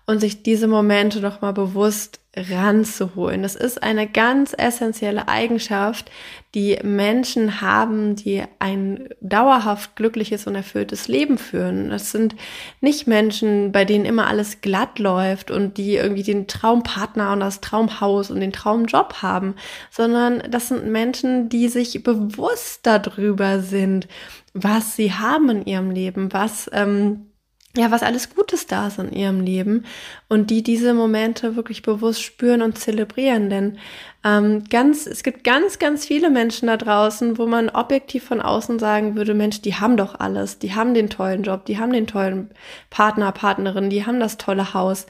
und 0.09 0.19
sich 0.21 0.41
diese 0.41 0.67
Momente 0.67 1.21
doch 1.21 1.41
mal 1.41 1.51
bewusst 1.51 2.19
ranzuholen. 2.35 3.43
Das 3.43 3.55
ist 3.55 3.83
eine 3.83 4.07
ganz 4.07 4.55
essentielle 4.57 5.27
Eigenschaft, 5.27 6.09
die 6.55 6.79
Menschen 6.81 7.61
haben, 7.61 8.15
die 8.15 8.41
ein 8.57 9.09
dauerhaft 9.21 9.95
glückliches 9.95 10.47
und 10.47 10.55
erfülltes 10.55 11.07
Leben 11.07 11.37
führen. 11.37 11.91
Das 11.91 12.11
sind 12.11 12.35
nicht 12.81 13.05
Menschen, 13.05 13.71
bei 13.71 13.85
denen 13.85 14.05
immer 14.05 14.25
alles 14.25 14.61
glatt 14.61 14.97
läuft 14.97 15.51
und 15.51 15.77
die 15.77 15.97
irgendwie 15.97 16.23
den 16.23 16.47
Traumpartner 16.47 17.31
und 17.33 17.41
das 17.41 17.61
Traumhaus 17.61 18.31
und 18.31 18.39
den 18.39 18.51
Traumjob 18.51 19.21
haben, 19.21 19.53
sondern 19.91 20.41
das 20.49 20.69
sind 20.69 20.87
Menschen, 20.87 21.49
die 21.49 21.67
sich 21.67 22.01
bewusst 22.01 22.79
darüber 22.87 23.59
sind, 23.59 24.07
was 24.55 24.95
sie 24.95 25.13
haben 25.13 25.49
in 25.49 25.65
ihrem 25.67 25.91
Leben, 25.91 26.33
was 26.33 26.67
ähm, 26.73 27.28
ja, 27.77 27.91
was 27.91 28.01
alles 28.01 28.33
Gutes 28.33 28.65
da 28.65 28.88
ist 28.88 28.97
in 28.97 29.13
ihrem 29.13 29.41
Leben 29.41 29.85
und 30.27 30.49
die 30.49 30.63
diese 30.63 30.95
Momente 30.95 31.55
wirklich 31.55 31.83
bewusst 31.83 32.23
spüren 32.23 32.63
und 32.63 32.79
zelebrieren. 32.79 33.51
Denn 33.51 33.77
ähm, 34.25 34.63
ganz, 34.69 35.05
es 35.05 35.21
gibt 35.21 35.43
ganz, 35.43 35.77
ganz 35.77 36.05
viele 36.05 36.31
Menschen 36.31 36.67
da 36.67 36.77
draußen, 36.77 37.38
wo 37.38 37.45
man 37.45 37.69
objektiv 37.69 38.23
von 38.23 38.41
außen 38.41 38.79
sagen 38.79 39.15
würde, 39.15 39.35
Mensch, 39.35 39.61
die 39.61 39.75
haben 39.75 39.97
doch 39.97 40.19
alles, 40.19 40.57
die 40.57 40.73
haben 40.73 40.95
den 40.95 41.11
tollen 41.11 41.43
Job, 41.43 41.65
die 41.65 41.77
haben 41.77 41.93
den 41.93 42.07
tollen 42.07 42.49
Partner, 42.89 43.31
Partnerin, 43.31 43.91
die 43.91 44.03
haben 44.03 44.19
das 44.19 44.38
tolle 44.38 44.73
Haus, 44.73 45.05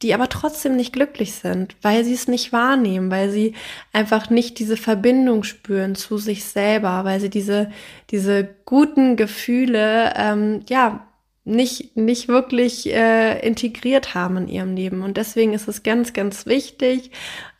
die 0.00 0.14
aber 0.14 0.30
trotzdem 0.30 0.76
nicht 0.76 0.94
glücklich 0.94 1.34
sind, 1.34 1.76
weil 1.82 2.04
sie 2.04 2.14
es 2.14 2.26
nicht 2.26 2.52
wahrnehmen, 2.54 3.10
weil 3.10 3.30
sie 3.30 3.54
einfach 3.92 4.30
nicht 4.30 4.58
diese 4.60 4.78
Verbindung 4.78 5.42
spüren 5.42 5.94
zu 5.94 6.16
sich 6.16 6.44
selber, 6.44 7.04
weil 7.04 7.20
sie 7.20 7.30
diese, 7.30 7.70
diese 8.10 8.48
guten 8.64 9.16
Gefühle, 9.16 10.14
ähm, 10.16 10.60
ja, 10.68 11.04
nicht, 11.48 11.96
nicht 11.96 12.28
wirklich 12.28 12.92
äh, 12.92 13.40
integriert 13.46 14.14
haben 14.14 14.36
in 14.36 14.48
ihrem 14.48 14.76
Leben. 14.76 15.02
Und 15.02 15.16
deswegen 15.16 15.54
ist 15.54 15.66
es 15.66 15.82
ganz, 15.82 16.12
ganz 16.12 16.46
wichtig, 16.46 17.10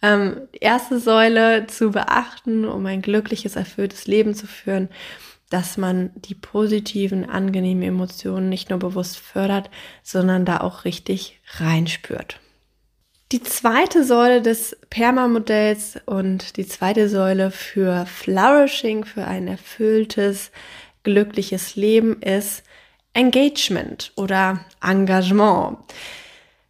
ähm, 0.02 0.42
erste 0.52 1.00
Säule 1.00 1.66
zu 1.66 1.90
beachten, 1.90 2.64
um 2.64 2.85
ein 2.87 3.02
glückliches, 3.02 3.57
erfülltes 3.57 4.07
Leben 4.07 4.35
zu 4.35 4.47
führen, 4.47 4.88
dass 5.50 5.78
man 5.78 6.11
die 6.14 6.35
positiven, 6.35 7.28
angenehmen 7.28 7.83
Emotionen 7.83 8.50
nicht 8.50 8.68
nur 8.68 8.78
bewusst 8.78 9.16
fördert, 9.18 9.71
sondern 10.02 10.45
da 10.45 10.59
auch 10.59 10.85
richtig 10.85 11.40
reinspürt. 11.57 12.38
Die 13.33 13.42
zweite 13.42 14.04
Säule 14.04 14.42
des 14.42 14.76
Perma-Modells 14.90 16.00
und 16.07 16.57
die 16.57 16.66
zweite 16.66 17.09
Säule 17.09 17.50
für 17.50 18.07
Flourishing, 18.07 19.04
für 19.04 19.26
ein 19.26 19.49
erfülltes, 19.49 20.50
glückliches 21.02 21.76
Leben 21.76 22.21
ist, 22.21 22.62
Engagement 23.19 24.13
oder 24.15 24.61
Engagement. 24.81 25.79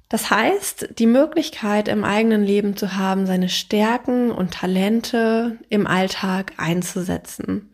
Das 0.08 0.30
heißt, 0.30 0.98
die 0.98 1.06
Möglichkeit 1.06 1.86
im 1.86 2.02
eigenen 2.02 2.42
Leben 2.42 2.74
zu 2.74 2.96
haben, 2.96 3.26
seine 3.26 3.50
Stärken 3.50 4.30
und 4.30 4.54
Talente 4.54 5.58
im 5.68 5.86
Alltag 5.86 6.54
einzusetzen. 6.56 7.68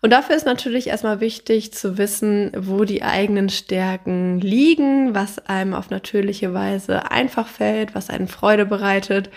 Und 0.00 0.08
dafür 0.08 0.36
ist 0.36 0.46
natürlich 0.46 0.86
erstmal 0.86 1.20
wichtig 1.20 1.74
zu 1.74 1.98
wissen, 1.98 2.52
wo 2.56 2.84
die 2.84 3.02
eigenen 3.02 3.50
Stärken 3.50 4.40
liegen, 4.40 5.14
was 5.14 5.38
einem 5.40 5.74
auf 5.74 5.90
natürliche 5.90 6.54
Weise 6.54 7.10
einfach 7.10 7.46
fällt, 7.46 7.94
was 7.94 8.08
einen 8.08 8.28
Freude 8.28 8.64
bereitet 8.64 9.28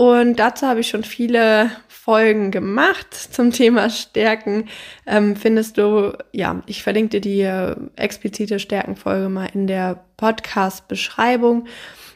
und 0.00 0.36
dazu 0.36 0.68
habe 0.68 0.78
ich 0.78 0.88
schon 0.90 1.02
viele 1.02 1.72
Folgen 2.08 2.50
gemacht 2.50 3.12
zum 3.12 3.52
Thema 3.52 3.90
Stärken. 3.90 4.70
Ähm, 5.06 5.36
findest 5.36 5.76
du, 5.76 6.16
ja, 6.32 6.62
ich 6.64 6.82
verlinke 6.82 7.20
dir 7.20 7.20
die 7.20 7.40
äh, 7.42 7.76
explizite 7.96 8.58
Stärkenfolge 8.60 9.28
mal 9.28 9.50
in 9.52 9.66
der 9.66 10.06
Podcast-Beschreibung. 10.16 11.66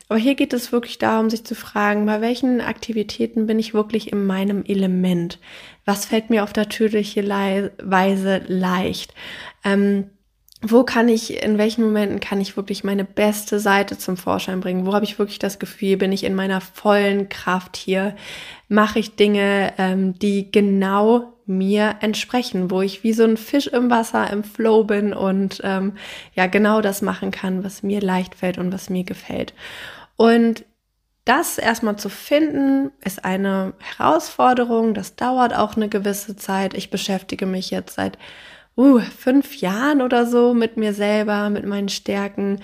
Aber 0.08 0.18
hier 0.18 0.34
geht 0.34 0.54
es 0.54 0.72
wirklich 0.72 0.96
darum, 0.96 1.28
sich 1.28 1.44
zu 1.44 1.54
fragen, 1.54 2.06
bei 2.06 2.22
welchen 2.22 2.62
Aktivitäten 2.62 3.46
bin 3.46 3.58
ich 3.58 3.74
wirklich 3.74 4.10
in 4.10 4.24
meinem 4.24 4.64
Element? 4.64 5.38
Was 5.84 6.06
fällt 6.06 6.30
mir 6.30 6.42
auf 6.42 6.54
natürliche 6.54 7.28
Weise 7.28 8.40
leicht? 8.46 9.12
Ähm, 9.62 10.08
wo 10.64 10.84
kann 10.84 11.08
ich, 11.08 11.42
in 11.42 11.58
welchen 11.58 11.84
Momenten 11.84 12.20
kann 12.20 12.40
ich 12.40 12.56
wirklich 12.56 12.84
meine 12.84 13.04
beste 13.04 13.58
Seite 13.58 13.98
zum 13.98 14.16
Vorschein 14.16 14.60
bringen? 14.60 14.86
Wo 14.86 14.94
habe 14.94 15.04
ich 15.04 15.18
wirklich 15.18 15.40
das 15.40 15.58
Gefühl, 15.58 15.96
bin 15.96 16.12
ich 16.12 16.22
in 16.22 16.36
meiner 16.36 16.60
vollen 16.60 17.28
Kraft 17.28 17.76
hier? 17.76 18.14
Mache 18.68 19.00
ich 19.00 19.16
Dinge, 19.16 19.72
ähm, 19.78 20.18
die 20.18 20.52
genau 20.52 21.32
mir 21.46 21.96
entsprechen, 22.00 22.70
wo 22.70 22.80
ich 22.80 23.02
wie 23.02 23.12
so 23.12 23.24
ein 23.24 23.36
Fisch 23.36 23.66
im 23.66 23.90
Wasser 23.90 24.30
im 24.30 24.44
Flow 24.44 24.84
bin 24.84 25.12
und 25.12 25.60
ähm, 25.64 25.94
ja 26.34 26.46
genau 26.46 26.80
das 26.80 27.02
machen 27.02 27.32
kann, 27.32 27.64
was 27.64 27.82
mir 27.82 28.00
leicht 28.00 28.36
fällt 28.36 28.58
und 28.58 28.72
was 28.72 28.88
mir 28.88 29.02
gefällt. 29.02 29.54
Und 30.16 30.64
das 31.24 31.58
erstmal 31.58 31.96
zu 31.96 32.08
finden, 32.08 32.90
ist 33.04 33.24
eine 33.24 33.74
Herausforderung. 33.78 34.94
Das 34.94 35.16
dauert 35.16 35.54
auch 35.54 35.76
eine 35.76 35.88
gewisse 35.88 36.36
Zeit. 36.36 36.74
Ich 36.74 36.90
beschäftige 36.90 37.46
mich 37.46 37.70
jetzt 37.70 37.94
seit 37.94 38.18
uh, 38.76 39.00
fünf 39.00 39.56
Jahren 39.56 40.02
oder 40.02 40.26
so 40.26 40.54
mit 40.54 40.76
mir 40.76 40.94
selber, 40.94 41.50
mit 41.50 41.66
meinen 41.66 41.88
Stärken. 41.88 42.60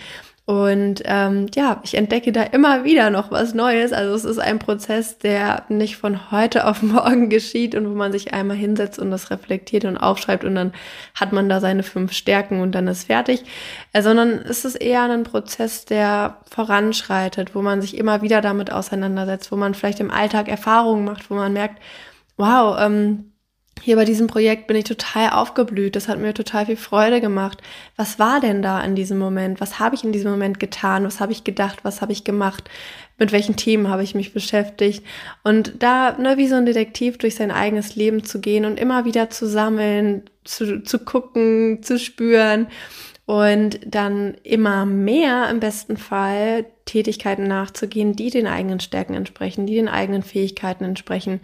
Und 0.48 1.02
ähm, 1.04 1.44
ja, 1.54 1.78
ich 1.84 1.94
entdecke 1.94 2.32
da 2.32 2.42
immer 2.42 2.82
wieder 2.82 3.10
noch 3.10 3.30
was 3.30 3.52
Neues. 3.52 3.92
Also 3.92 4.14
es 4.14 4.24
ist 4.24 4.38
ein 4.38 4.58
Prozess, 4.58 5.18
der 5.18 5.64
nicht 5.68 5.98
von 5.98 6.30
heute 6.30 6.66
auf 6.66 6.80
morgen 6.82 7.28
geschieht 7.28 7.74
und 7.74 7.86
wo 7.86 7.94
man 7.94 8.12
sich 8.12 8.32
einmal 8.32 8.56
hinsetzt 8.56 8.98
und 8.98 9.10
das 9.10 9.30
reflektiert 9.30 9.84
und 9.84 9.98
aufschreibt 9.98 10.44
und 10.44 10.54
dann 10.54 10.72
hat 11.14 11.34
man 11.34 11.50
da 11.50 11.60
seine 11.60 11.82
fünf 11.82 12.14
Stärken 12.14 12.62
und 12.62 12.72
dann 12.74 12.88
ist 12.88 13.08
fertig. 13.08 13.44
Äh, 13.92 14.00
sondern 14.00 14.38
es 14.38 14.64
ist 14.64 14.76
eher 14.76 15.02
ein 15.02 15.24
Prozess, 15.24 15.84
der 15.84 16.38
voranschreitet, 16.50 17.54
wo 17.54 17.60
man 17.60 17.82
sich 17.82 17.98
immer 17.98 18.22
wieder 18.22 18.40
damit 18.40 18.72
auseinandersetzt, 18.72 19.52
wo 19.52 19.56
man 19.56 19.74
vielleicht 19.74 20.00
im 20.00 20.10
Alltag 20.10 20.48
Erfahrungen 20.48 21.04
macht, 21.04 21.30
wo 21.30 21.34
man 21.34 21.52
merkt, 21.52 21.78
wow, 22.38 22.74
ähm, 22.80 23.32
hier 23.82 23.97
bei 23.97 24.04
diesem 24.04 24.26
Projekt 24.26 24.66
bin 24.66 24.76
ich 24.76 24.85
total 24.85 25.30
aufgeblüht. 25.30 25.97
Das 25.97 26.08
hat 26.08 26.18
mir 26.18 26.35
total 26.35 26.66
viel 26.66 26.76
Freude 26.76 27.20
gemacht. 27.20 27.62
Was 27.97 28.18
war 28.18 28.40
denn 28.40 28.62
da 28.62 28.80
in 28.82 28.94
diesem 28.94 29.18
Moment? 29.18 29.61
Was 29.61 29.78
habe 29.78 29.94
ich 29.94 30.04
in 30.04 30.12
diesem 30.12 30.30
Moment 30.30 30.61
getan? 30.61 31.04
Was 31.04 31.20
habe 31.20 31.32
ich 31.32 31.44
gedacht? 31.44 31.80
Was 31.82 32.00
habe 32.00 32.12
ich 32.12 32.25
gemacht? 32.25 32.68
Mit 33.18 33.32
welchen 33.32 33.56
Themen 33.56 33.88
habe 33.88 34.02
ich 34.02 34.14
mich 34.14 34.32
beschäftigt? 34.32 35.04
Und 35.42 35.75
da, 35.78 36.12
ne, 36.18 36.37
wie 36.37 36.49
so 36.49 36.54
ein 36.54 36.66
Detektiv 36.66 37.18
durch 37.18 37.35
sein 37.35 37.50
eigenes 37.50 37.97
Leben 37.97 38.25
zu 38.25 38.40
gehen 38.40 38.64
und 38.64 38.78
immer 38.78 39.04
wieder 39.04 39.30
zu 39.30 39.47
sammeln, 39.47 40.23
zu, 40.44 40.82
zu 40.82 40.99
gucken, 40.99 41.82
zu 41.82 41.99
spüren 41.99 42.68
und 43.28 43.80
dann 43.85 44.38
immer 44.42 44.87
mehr 44.87 45.50
im 45.50 45.61
besten 45.61 45.99
Fall 45.99 46.64
Tätigkeiten 46.87 47.47
nachzugehen, 47.47 48.16
die 48.16 48.30
den 48.30 48.47
eigenen 48.47 48.80
Stärken 48.80 49.12
entsprechen, 49.12 49.66
die 49.66 49.75
den 49.75 49.90
eigenen 49.90 50.23
Fähigkeiten 50.23 50.85
entsprechen 50.85 51.40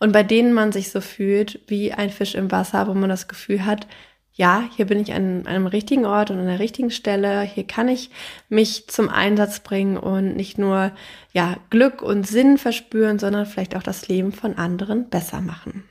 und 0.00 0.10
bei 0.10 0.24
denen 0.24 0.52
man 0.52 0.72
sich 0.72 0.90
so 0.90 1.00
fühlt 1.00 1.60
wie 1.68 1.92
ein 1.92 2.10
Fisch 2.10 2.34
im 2.34 2.50
Wasser, 2.50 2.88
wo 2.88 2.94
man 2.94 3.08
das 3.08 3.28
Gefühl 3.28 3.64
hat, 3.64 3.86
ja, 4.34 4.64
hier 4.74 4.86
bin 4.86 4.98
ich 4.98 5.12
an 5.12 5.46
einem 5.46 5.68
richtigen 5.68 6.06
Ort 6.06 6.32
und 6.32 6.40
an 6.40 6.46
der 6.46 6.58
richtigen 6.58 6.90
Stelle. 6.90 7.42
Hier 7.42 7.64
kann 7.64 7.88
ich 7.88 8.10
mich 8.48 8.88
zum 8.88 9.08
Einsatz 9.08 9.60
bringen 9.60 9.96
und 9.96 10.34
nicht 10.34 10.58
nur 10.58 10.90
ja 11.32 11.56
Glück 11.70 12.02
und 12.02 12.26
Sinn 12.26 12.58
verspüren, 12.58 13.20
sondern 13.20 13.46
vielleicht 13.46 13.76
auch 13.76 13.82
das 13.84 14.08
Leben 14.08 14.32
von 14.32 14.58
anderen 14.58 15.08
besser 15.08 15.40
machen. 15.40 15.87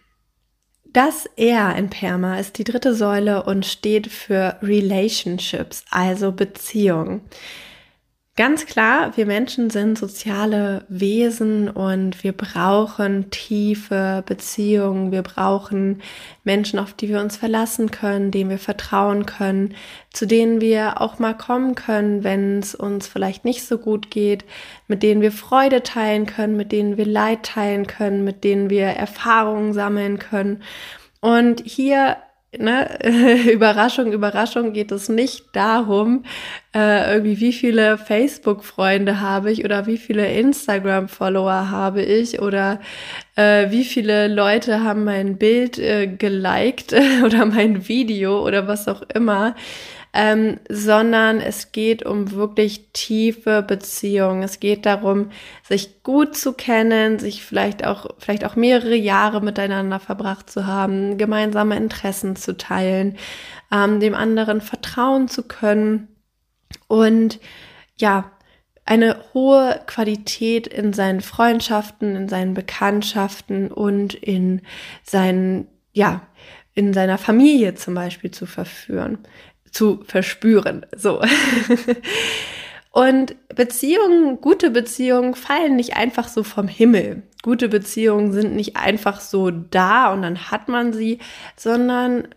Das 0.93 1.29
R 1.35 1.75
in 1.75 1.89
Perma 1.89 2.39
ist 2.39 2.57
die 2.57 2.63
dritte 2.63 2.93
Säule 2.93 3.43
und 3.43 3.65
steht 3.65 4.07
für 4.07 4.57
Relationships, 4.61 5.83
also 5.91 6.31
Beziehung. 6.31 7.21
Ganz 8.37 8.67
klar, 8.67 9.17
wir 9.17 9.25
Menschen 9.25 9.71
sind 9.71 9.97
soziale 9.97 10.85
Wesen 10.89 11.71
und 11.71 12.23
wir 12.23 12.33
brauchen 12.33 13.31
tiefe 13.31 14.23
Beziehungen. 14.27 15.11
Wir 15.11 15.23
brauchen 15.23 16.03
Menschen, 16.43 16.77
auf 16.77 16.93
die 16.93 17.09
wir 17.09 17.19
uns 17.19 17.35
verlassen 17.35 17.89
können, 17.89 18.29
denen 18.29 18.51
wir 18.51 18.59
vertrauen 18.59 19.25
können, 19.25 19.73
zu 20.13 20.27
denen 20.27 20.61
wir 20.61 21.01
auch 21.01 21.17
mal 21.17 21.35
kommen 21.35 21.73
können, 21.73 22.23
wenn 22.23 22.59
es 22.59 22.75
uns 22.75 23.07
vielleicht 23.07 23.43
nicht 23.43 23.65
so 23.65 23.79
gut 23.79 24.11
geht, 24.11 24.45
mit 24.87 25.01
denen 25.01 25.21
wir 25.21 25.31
Freude 25.31 25.81
teilen 25.81 26.27
können, 26.27 26.55
mit 26.55 26.71
denen 26.71 26.95
wir 26.95 27.07
Leid 27.07 27.41
teilen 27.41 27.87
können, 27.87 28.23
mit 28.23 28.43
denen 28.43 28.69
wir 28.69 28.85
Erfahrungen 28.85 29.73
sammeln 29.73 30.19
können. 30.19 30.61
Und 31.21 31.63
hier 31.65 32.17
ne, 32.59 32.99
Überraschung, 33.51 34.11
Überraschung 34.11 34.73
geht 34.73 34.91
es 34.91 35.09
nicht 35.09 35.45
darum, 35.53 36.23
äh, 36.75 37.13
irgendwie 37.13 37.39
wie 37.39 37.53
viele 37.53 37.97
Facebook-Freunde 37.97 39.19
habe 39.19 39.51
ich 39.51 39.63
oder 39.65 39.85
wie 39.87 39.97
viele 39.97 40.31
Instagram-Follower 40.31 41.69
habe 41.69 42.01
ich 42.01 42.41
oder 42.41 42.79
äh, 43.35 43.71
wie 43.71 43.83
viele 43.83 44.27
Leute 44.27 44.83
haben 44.83 45.03
mein 45.03 45.37
Bild 45.37 45.79
äh, 45.79 46.07
geliked 46.07 46.93
oder 47.25 47.45
mein 47.45 47.87
Video 47.87 48.45
oder 48.45 48.67
was 48.67 48.87
auch 48.87 49.01
immer 49.13 49.55
ähm, 50.19 50.59
sondern 50.67 51.39
es 51.39 51.71
geht 51.71 52.03
um 52.03 52.31
wirklich 52.31 52.89
tiefe 52.91 53.61
Beziehungen. 53.61 54.41
Es 54.41 54.59
geht 54.59 54.87
darum, 54.87 55.29
sich 55.61 56.01
gut 56.01 56.35
zu 56.35 56.53
kennen, 56.53 57.19
sich 57.19 57.43
vielleicht 57.43 57.85
auch, 57.85 58.07
vielleicht 58.17 58.43
auch 58.43 58.55
mehrere 58.55 58.95
Jahre 58.95 59.41
miteinander 59.41 59.99
verbracht 59.99 60.49
zu 60.49 60.65
haben, 60.65 61.19
gemeinsame 61.19 61.77
Interessen 61.77 62.35
zu 62.35 62.57
teilen, 62.57 63.15
ähm, 63.71 63.99
dem 63.99 64.15
anderen 64.15 64.59
vertrauen 64.59 65.27
zu 65.27 65.43
können 65.43 66.07
und 66.87 67.39
ja, 67.99 68.31
eine 68.85 69.17
hohe 69.35 69.81
Qualität 69.85 70.65
in 70.65 70.93
seinen 70.93 71.21
Freundschaften, 71.21 72.15
in 72.15 72.27
seinen 72.27 72.55
Bekanntschaften 72.55 73.71
und 73.71 74.15
in 74.15 74.63
seinen, 75.03 75.67
ja, 75.91 76.21
in 76.73 76.93
seiner 76.93 77.19
Familie 77.19 77.75
zum 77.75 77.93
Beispiel 77.93 78.31
zu 78.31 78.47
verführen 78.47 79.19
zu 79.77 80.03
verspüren. 80.05 80.85
So. 80.95 81.21
Und 82.91 83.35
Beziehungen, 83.55 84.41
gute 84.41 84.71
Beziehungen 84.71 85.35
fallen 85.35 85.75
nicht 85.75 85.95
einfach 85.95 86.27
so 86.27 86.41
vom 86.41 86.67
Himmel. 86.67 87.21
Gute 87.43 87.69
Beziehungen 87.69 88.31
sind 88.31 88.55
nicht 88.55 88.75
einfach 88.75 89.19
so 89.19 89.51
da 89.51 90.11
und 90.11 90.23
dann 90.23 90.49
hat 90.49 90.67
man 90.67 90.93
sie, 90.93 91.19
sondern 91.55 92.27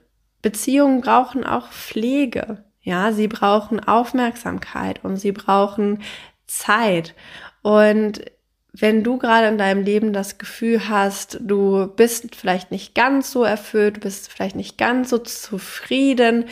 Beziehungen 0.42 1.00
brauchen 1.00 1.44
auch 1.44 1.68
Pflege. 1.68 2.62
Ja, 2.82 3.12
sie 3.12 3.26
brauchen 3.26 3.80
Aufmerksamkeit 3.80 5.02
und 5.02 5.16
sie 5.16 5.32
brauchen 5.32 6.02
Zeit. 6.46 7.14
Und 7.62 8.20
wenn 8.72 9.02
du 9.02 9.18
gerade 9.18 9.48
in 9.48 9.58
deinem 9.58 9.82
Leben 9.82 10.12
das 10.12 10.38
Gefühl 10.38 10.88
hast, 10.88 11.38
du 11.40 11.86
bist 11.88 12.34
vielleicht 12.36 12.70
nicht 12.70 12.94
ganz 12.94 13.32
so 13.32 13.42
erfüllt, 13.42 13.96
du 13.96 14.00
bist 14.00 14.30
vielleicht 14.30 14.56
nicht 14.56 14.78
ganz 14.78 15.10
so 15.10 15.18
zufrieden, 15.18 16.44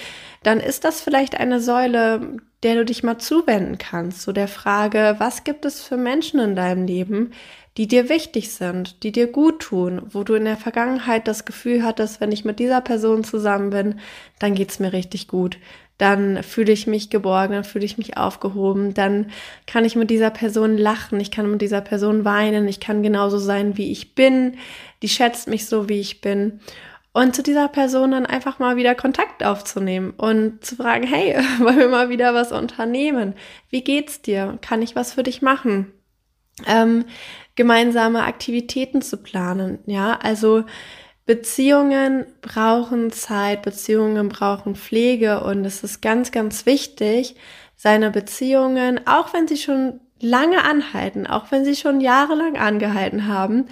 dann 0.43 0.61
ist 0.61 0.85
das 0.85 1.01
vielleicht 1.01 1.39
eine 1.39 1.61
Säule, 1.61 2.39
der 2.63 2.75
du 2.75 2.85
dich 2.85 3.03
mal 3.03 3.19
zuwenden 3.19 3.79
kannst, 3.79 4.23
zu 4.23 4.33
der 4.33 4.49
Frage, 4.49 5.17
was 5.19 5.45
gibt 5.45 5.65
es 5.65 5.81
für 5.81 5.97
Menschen 5.97 6.41
in 6.41 6.57
deinem 6.57 6.87
Leben, 6.87 7.33
die 7.77 7.87
dir 7.87 8.09
wichtig 8.09 8.53
sind, 8.53 9.05
die 9.05 9.13
dir 9.13 9.29
gut 9.29 9.61
tun, 9.61 10.03
wo 10.11 10.25
du 10.25 10.35
in 10.35 10.45
der 10.45 10.57
Vergangenheit 10.57 11.29
das 11.29 11.45
Gefühl 11.45 11.85
hattest, 11.85 12.21
wenn 12.21 12.33
ich 12.33 12.45
mit 12.45 12.59
dieser 12.59 12.81
Person 12.81 13.23
zusammen 13.23 13.71
bin, 13.71 14.01
dann 14.41 14.55
geht's 14.55 14.81
mir 14.81 14.93
richtig 14.93 15.29
gut 15.29 15.59
dann 15.99 16.43
fühle 16.45 16.73
ich 16.73 16.87
mich 16.87 17.11
geborgen, 17.11 17.53
dann 17.53 17.65
fühle 17.65 17.85
ich 17.85 17.99
mich 17.99 18.17
aufgehoben, 18.17 18.95
dann 18.95 19.31
kann 19.67 19.85
ich 19.85 19.97
mit 19.97 20.11
dieser 20.11 20.31
Person 20.31 20.79
lachen, 20.79 21.19
ich 21.21 21.33
kann 21.33 21.51
mit 21.51 21.61
dieser 21.61 21.81
Person 21.81 22.25
weinen, 22.25 22.69
ich 22.69 22.79
kann 22.79 23.03
genauso 23.03 23.39
sein, 23.39 23.77
wie 23.77 23.91
ich 23.91 24.15
bin, 24.15 24.57
die 25.03 25.09
schätzt 25.09 25.49
mich 25.49 25.67
so, 25.67 25.89
wie 25.89 26.01
ich 26.01 26.21
bin. 26.21 26.61
Und 27.13 27.35
zu 27.35 27.43
dieser 27.43 27.67
Person 27.67 28.13
dann 28.13 28.27
einfach 28.27 28.61
mal 28.61 28.77
wieder 28.77 28.95
Kontakt 28.95 29.43
aufzunehmen 29.43 30.13
und 30.17 30.65
zu 30.65 30.77
fragen, 30.77 31.05
hey, 31.05 31.35
wollen 31.59 31.79
wir 31.79 31.89
mal 31.89 32.11
wieder 32.11 32.33
was 32.33 32.53
unternehmen? 32.53 33.35
Wie 33.71 33.83
geht's 33.83 34.23
dir? 34.23 34.59
Kann 34.61 34.83
ich 34.83 34.95
was 34.95 35.15
für 35.15 35.25
dich 35.25 35.43
machen? 35.43 35.93
Ähm, 36.67 37.07
gemeinsame 37.57 38.23
Aktivitäten 38.23 39.03
zu 39.03 39.17
planen, 39.17 39.81
ja, 39.87 40.17
also 40.23 40.65
Beziehungen 41.29 42.25
brauchen 42.41 43.13
Zeit, 43.13 43.61
Beziehungen 43.61 44.31
brauchen 44.31 44.77
Pflege 44.77 45.45
und 45.45 45.63
es 45.67 45.85
ist 45.85 46.01
ganz, 46.01 46.33
ganz 46.33 46.65
wichtig, 46.65 47.37
seine 47.77 48.11
Beziehungen, 48.11 49.07
auch 49.07 49.35
wenn 49.35 49.47
sie 49.47 49.59
schon 49.59 50.01
lange 50.21 50.65
anhalten, 50.65 51.27
auch 51.27 51.51
wenn 51.51 51.67
sie 51.67 51.77
schon 51.77 52.01
jahrelang 52.01 52.57
angehalten 52.57 53.29
haben, 53.29 53.67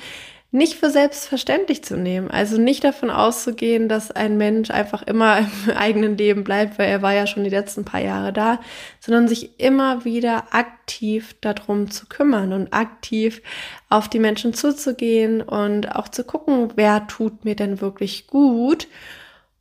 nicht 0.56 0.74
für 0.74 0.90
selbstverständlich 0.90 1.84
zu 1.84 1.96
nehmen. 1.96 2.30
Also 2.30 2.58
nicht 2.58 2.82
davon 2.82 3.10
auszugehen, 3.10 3.88
dass 3.88 4.10
ein 4.10 4.38
Mensch 4.38 4.70
einfach 4.70 5.02
immer 5.02 5.38
im 5.66 5.76
eigenen 5.76 6.16
Leben 6.16 6.44
bleibt, 6.44 6.78
weil 6.78 6.88
er 6.88 7.02
war 7.02 7.12
ja 7.12 7.26
schon 7.26 7.44
die 7.44 7.50
letzten 7.50 7.84
paar 7.84 8.00
Jahre 8.00 8.32
da, 8.32 8.58
sondern 8.98 9.28
sich 9.28 9.60
immer 9.60 10.04
wieder 10.04 10.54
aktiv 10.54 11.36
darum 11.42 11.90
zu 11.90 12.06
kümmern 12.06 12.54
und 12.54 12.72
aktiv 12.72 13.42
auf 13.90 14.08
die 14.08 14.18
Menschen 14.18 14.54
zuzugehen 14.54 15.42
und 15.42 15.94
auch 15.94 16.08
zu 16.08 16.24
gucken, 16.24 16.72
wer 16.74 17.06
tut 17.06 17.44
mir 17.44 17.54
denn 17.54 17.80
wirklich 17.82 18.26
gut 18.26 18.88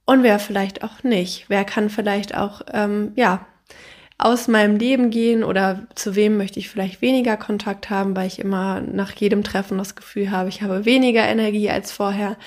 und 0.05 0.23
wer 0.23 0.39
vielleicht 0.39 0.83
auch 0.83 1.03
nicht. 1.03 1.45
Wer 1.49 1.65
kann 1.65 1.89
vielleicht 1.89 2.37
auch, 2.37 2.61
ähm, 2.71 3.11
ja, 3.15 3.45
aus 4.17 4.47
meinem 4.47 4.77
Leben 4.77 5.09
gehen 5.09 5.43
oder 5.43 5.87
zu 5.95 6.15
wem 6.15 6.37
möchte 6.37 6.59
ich 6.59 6.69
vielleicht 6.69 7.01
weniger 7.01 7.35
Kontakt 7.35 7.89
haben, 7.89 8.15
weil 8.15 8.27
ich 8.27 8.39
immer 8.39 8.79
nach 8.79 9.11
jedem 9.11 9.43
Treffen 9.43 9.77
das 9.77 9.95
Gefühl 9.95 10.31
habe, 10.31 10.49
ich 10.49 10.61
habe 10.61 10.85
weniger 10.85 11.25
Energie 11.27 11.69
als 11.69 11.91
vorher. 11.91 12.37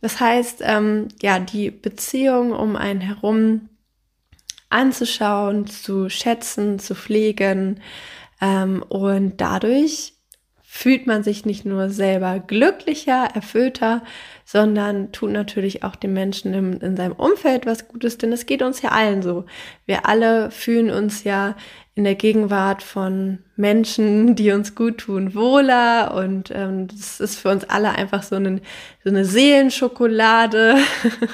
Das 0.00 0.18
heißt, 0.18 0.62
ähm, 0.62 1.08
ja, 1.22 1.38
die 1.38 1.70
Beziehung 1.70 2.50
um 2.50 2.74
einen 2.74 3.00
herum 3.00 3.68
anzuschauen, 4.68 5.66
zu 5.68 6.08
schätzen, 6.08 6.80
zu 6.80 6.94
pflegen 6.96 7.80
ähm, 8.40 8.82
und 8.88 9.40
dadurch 9.40 10.14
fühlt 10.74 11.06
man 11.06 11.22
sich 11.22 11.44
nicht 11.44 11.66
nur 11.66 11.90
selber 11.90 12.40
glücklicher, 12.40 13.28
erfüllter, 13.34 14.02
sondern 14.46 15.12
tut 15.12 15.30
natürlich 15.30 15.84
auch 15.84 15.94
dem 15.94 16.14
Menschen 16.14 16.54
im, 16.54 16.80
in 16.80 16.96
seinem 16.96 17.12
Umfeld 17.12 17.66
was 17.66 17.88
Gutes, 17.88 18.16
denn 18.16 18.32
es 18.32 18.46
geht 18.46 18.62
uns 18.62 18.80
ja 18.80 18.88
allen 18.88 19.20
so. 19.20 19.44
Wir 19.84 20.08
alle 20.08 20.50
fühlen 20.50 20.90
uns 20.90 21.24
ja 21.24 21.56
in 21.94 22.04
der 22.04 22.14
Gegenwart 22.14 22.82
von 22.82 23.40
Menschen, 23.54 24.34
die 24.34 24.50
uns 24.50 24.74
gut 24.74 24.96
tun, 24.96 25.34
wohler 25.34 26.14
und 26.14 26.50
ähm, 26.54 26.86
das 26.88 27.20
ist 27.20 27.38
für 27.38 27.50
uns 27.50 27.64
alle 27.64 27.90
einfach 27.90 28.22
so 28.22 28.36
eine, 28.36 28.62
so 29.04 29.10
eine 29.10 29.26
Seelenschokolade, 29.26 30.78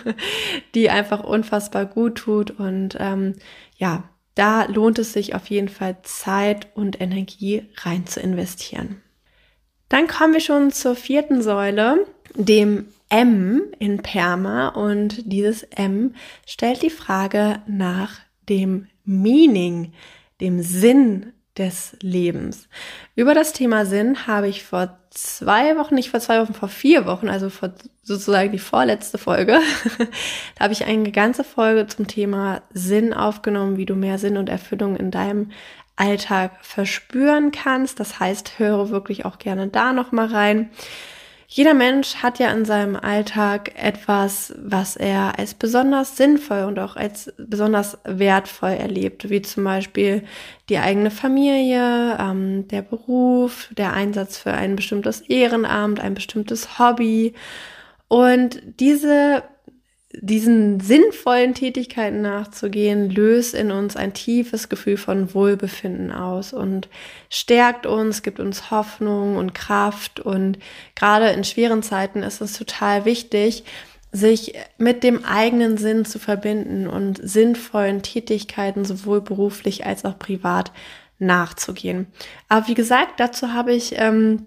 die 0.74 0.90
einfach 0.90 1.22
unfassbar 1.22 1.86
gut 1.86 2.16
tut 2.16 2.50
und 2.50 2.96
ähm, 2.98 3.34
ja, 3.76 4.02
da 4.34 4.64
lohnt 4.64 4.98
es 4.98 5.12
sich 5.12 5.36
auf 5.36 5.46
jeden 5.48 5.68
Fall 5.68 5.98
Zeit 6.02 6.66
und 6.74 7.00
Energie 7.00 7.68
rein 7.84 8.04
zu 8.04 8.18
investieren. 8.18 9.00
Dann 9.88 10.06
kommen 10.06 10.34
wir 10.34 10.40
schon 10.40 10.70
zur 10.70 10.94
vierten 10.94 11.42
Säule, 11.42 12.06
dem 12.34 12.88
M 13.08 13.62
in 13.78 14.02
Perma. 14.02 14.68
Und 14.68 15.32
dieses 15.32 15.62
M 15.62 16.14
stellt 16.46 16.82
die 16.82 16.90
Frage 16.90 17.62
nach 17.66 18.20
dem 18.48 18.88
Meaning, 19.04 19.92
dem 20.40 20.62
Sinn 20.62 21.32
des 21.56 21.96
Lebens. 22.00 22.68
Über 23.16 23.34
das 23.34 23.52
Thema 23.52 23.84
Sinn 23.84 24.26
habe 24.26 24.48
ich 24.48 24.62
vor 24.62 24.98
zwei 25.10 25.76
Wochen, 25.76 25.96
nicht 25.96 26.10
vor 26.10 26.20
zwei 26.20 26.40
Wochen, 26.40 26.54
vor 26.54 26.68
vier 26.68 27.04
Wochen, 27.06 27.28
also 27.28 27.50
vor 27.50 27.72
sozusagen 28.02 28.52
die 28.52 28.58
vorletzte 28.58 29.18
Folge, 29.18 29.58
da 30.54 30.64
habe 30.64 30.72
ich 30.72 30.84
eine 30.84 31.10
ganze 31.10 31.44
Folge 31.44 31.86
zum 31.86 32.06
Thema 32.06 32.62
Sinn 32.72 33.12
aufgenommen, 33.12 33.76
wie 33.76 33.86
du 33.86 33.96
mehr 33.96 34.18
Sinn 34.18 34.36
und 34.36 34.48
Erfüllung 34.48 34.96
in 34.96 35.10
deinem 35.10 35.50
Alltag 35.98 36.52
verspüren 36.62 37.50
kannst. 37.50 38.00
Das 38.00 38.20
heißt, 38.20 38.58
höre 38.58 38.90
wirklich 38.90 39.24
auch 39.24 39.38
gerne 39.38 39.68
da 39.68 39.92
noch 39.92 40.12
mal 40.12 40.26
rein. 40.26 40.70
Jeder 41.50 41.72
Mensch 41.72 42.16
hat 42.16 42.38
ja 42.38 42.52
in 42.52 42.66
seinem 42.66 42.94
Alltag 42.94 43.72
etwas, 43.74 44.54
was 44.58 44.96
er 44.96 45.38
als 45.38 45.54
besonders 45.54 46.14
sinnvoll 46.18 46.64
und 46.64 46.78
auch 46.78 46.94
als 46.94 47.32
besonders 47.38 47.96
wertvoll 48.04 48.72
erlebt, 48.72 49.30
wie 49.30 49.40
zum 49.40 49.64
Beispiel 49.64 50.24
die 50.68 50.76
eigene 50.76 51.10
Familie, 51.10 52.18
ähm, 52.20 52.68
der 52.68 52.82
Beruf, 52.82 53.70
der 53.70 53.94
Einsatz 53.94 54.36
für 54.36 54.52
ein 54.52 54.76
bestimmtes 54.76 55.22
Ehrenamt, 55.22 56.00
ein 56.00 56.12
bestimmtes 56.12 56.78
Hobby. 56.78 57.32
Und 58.08 58.60
diese 58.78 59.42
diesen 60.12 60.80
sinnvollen 60.80 61.52
Tätigkeiten 61.52 62.22
nachzugehen, 62.22 63.10
löst 63.10 63.54
in 63.54 63.70
uns 63.70 63.94
ein 63.94 64.14
tiefes 64.14 64.70
Gefühl 64.70 64.96
von 64.96 65.34
Wohlbefinden 65.34 66.12
aus 66.12 66.54
und 66.54 66.88
stärkt 67.28 67.84
uns, 67.84 68.22
gibt 68.22 68.40
uns 68.40 68.70
Hoffnung 68.70 69.36
und 69.36 69.54
Kraft. 69.54 70.20
Und 70.20 70.58
gerade 70.94 71.28
in 71.30 71.44
schweren 71.44 71.82
Zeiten 71.82 72.22
ist 72.22 72.40
es 72.40 72.56
total 72.56 73.04
wichtig, 73.04 73.64
sich 74.10 74.54
mit 74.78 75.02
dem 75.02 75.26
eigenen 75.26 75.76
Sinn 75.76 76.06
zu 76.06 76.18
verbinden 76.18 76.86
und 76.86 77.20
sinnvollen 77.22 78.02
Tätigkeiten 78.02 78.86
sowohl 78.86 79.20
beruflich 79.20 79.84
als 79.84 80.06
auch 80.06 80.18
privat 80.18 80.72
nachzugehen. 81.18 82.06
Aber 82.48 82.66
wie 82.68 82.74
gesagt, 82.74 83.20
dazu 83.20 83.52
habe 83.52 83.74
ich 83.74 83.92
ähm, 83.96 84.46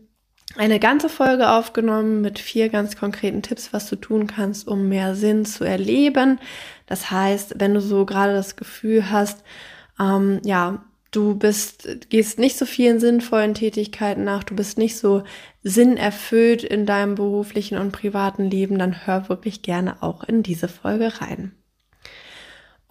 eine 0.58 0.80
ganze 0.80 1.10
Folge 1.10 1.50
aufgenommen 1.50 2.22
mit 2.22 2.40
vier 2.40 2.70
ganz 2.70 2.98
konkreten 2.98 3.42
Tipps, 3.42 3.74
was 3.74 3.90
du 3.90 3.96
tun 3.96 4.28
kannst, 4.28 4.68
um 4.68 4.90
mehr 4.90 5.16
Sinn 5.16 5.46
zu 5.46 5.64
erleben. 5.64 6.40
Das 6.88 7.12
heißt, 7.12 7.56
wenn 7.58 7.74
du 7.74 7.82
so 7.82 8.06
gerade 8.06 8.34
das 8.34 8.56
Gefühl 8.56 9.10
hast, 9.12 9.44
ähm, 10.00 10.42
ja, 10.44 10.84
du 11.12 11.36
bist, 11.36 12.10
gehst 12.10 12.40
nicht 12.40 12.58
so 12.58 12.66
vielen 12.66 13.00
sinnvollen 13.00 13.54
Tätigkeiten 13.54 14.24
nach, 14.24 14.44
du 14.44 14.56
bist 14.56 14.78
nicht 14.78 14.98
so 14.98 15.24
sinnerfüllt 15.64 16.64
in 16.64 16.86
deinem 16.86 17.16
beruflichen 17.16 17.78
und 17.78 17.92
privaten 17.92 18.46
Leben, 18.50 18.80
dann 18.80 19.06
hör 19.06 19.30
wirklich 19.30 19.62
gerne 19.62 20.02
auch 20.02 20.24
in 20.24 20.44
diese 20.44 20.68
Folge 20.68 21.22
rein. 21.22 21.54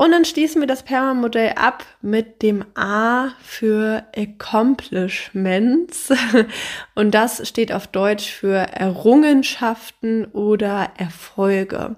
Und 0.01 0.13
dann 0.13 0.25
schließen 0.25 0.63
wir 0.63 0.67
das 0.67 0.83
Perma-Modell 0.83 1.53
ab 1.57 1.85
mit 2.01 2.41
dem 2.41 2.65
A 2.75 3.33
für 3.43 4.03
Accomplishments. 4.17 6.11
Und 6.95 7.11
das 7.11 7.47
steht 7.47 7.71
auf 7.71 7.87
Deutsch 7.87 8.33
für 8.33 8.55
Errungenschaften 8.55 10.25
oder 10.25 10.93
Erfolge. 10.97 11.97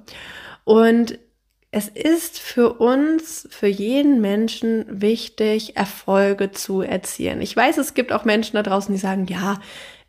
Und 0.65 1.21
es 1.71 1.87
ist 1.87 2.41
für 2.41 2.73
uns, 2.73 3.47
für 3.53 3.69
jeden 3.69 4.21
Menschen 4.21 4.85
wichtig, 4.89 5.77
Erfolge 5.77 6.51
zu 6.51 6.81
erzielen. 6.81 7.41
Ich 7.41 7.55
weiß, 7.55 7.79
es 7.79 7.95
gibt 7.95 8.13
auch 8.13 8.25
Menschen 8.25 8.57
da 8.57 8.65
draußen, 8.65 8.93
die 8.93 9.01
sagen, 9.01 9.27
ja, 9.29 9.61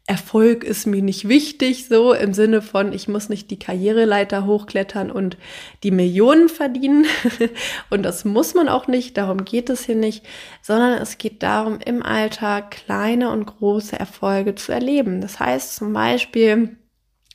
Erfolg 0.05 0.65
ist 0.65 0.85
mir 0.85 1.01
nicht 1.01 1.29
wichtig, 1.29 1.87
so 1.87 2.13
im 2.13 2.33
Sinne 2.33 2.61
von, 2.61 2.91
ich 2.91 3.07
muss 3.07 3.29
nicht 3.29 3.49
die 3.51 3.59
Karriereleiter 3.59 4.45
hochklettern 4.45 5.09
und 5.09 5.37
die 5.83 5.91
Millionen 5.91 6.49
verdienen. 6.49 7.05
und 7.89 8.03
das 8.03 8.25
muss 8.25 8.53
man 8.53 8.67
auch 8.67 8.87
nicht, 8.87 9.15
darum 9.17 9.45
geht 9.45 9.69
es 9.69 9.85
hier 9.85 9.95
nicht, 9.95 10.25
sondern 10.61 11.01
es 11.01 11.17
geht 11.17 11.41
darum, 11.41 11.79
im 11.79 12.03
Alltag 12.03 12.71
kleine 12.71 13.31
und 13.31 13.45
große 13.45 13.97
Erfolge 13.97 14.55
zu 14.55 14.73
erleben. 14.73 15.21
Das 15.21 15.39
heißt 15.39 15.77
zum 15.77 15.93
Beispiel, 15.93 16.75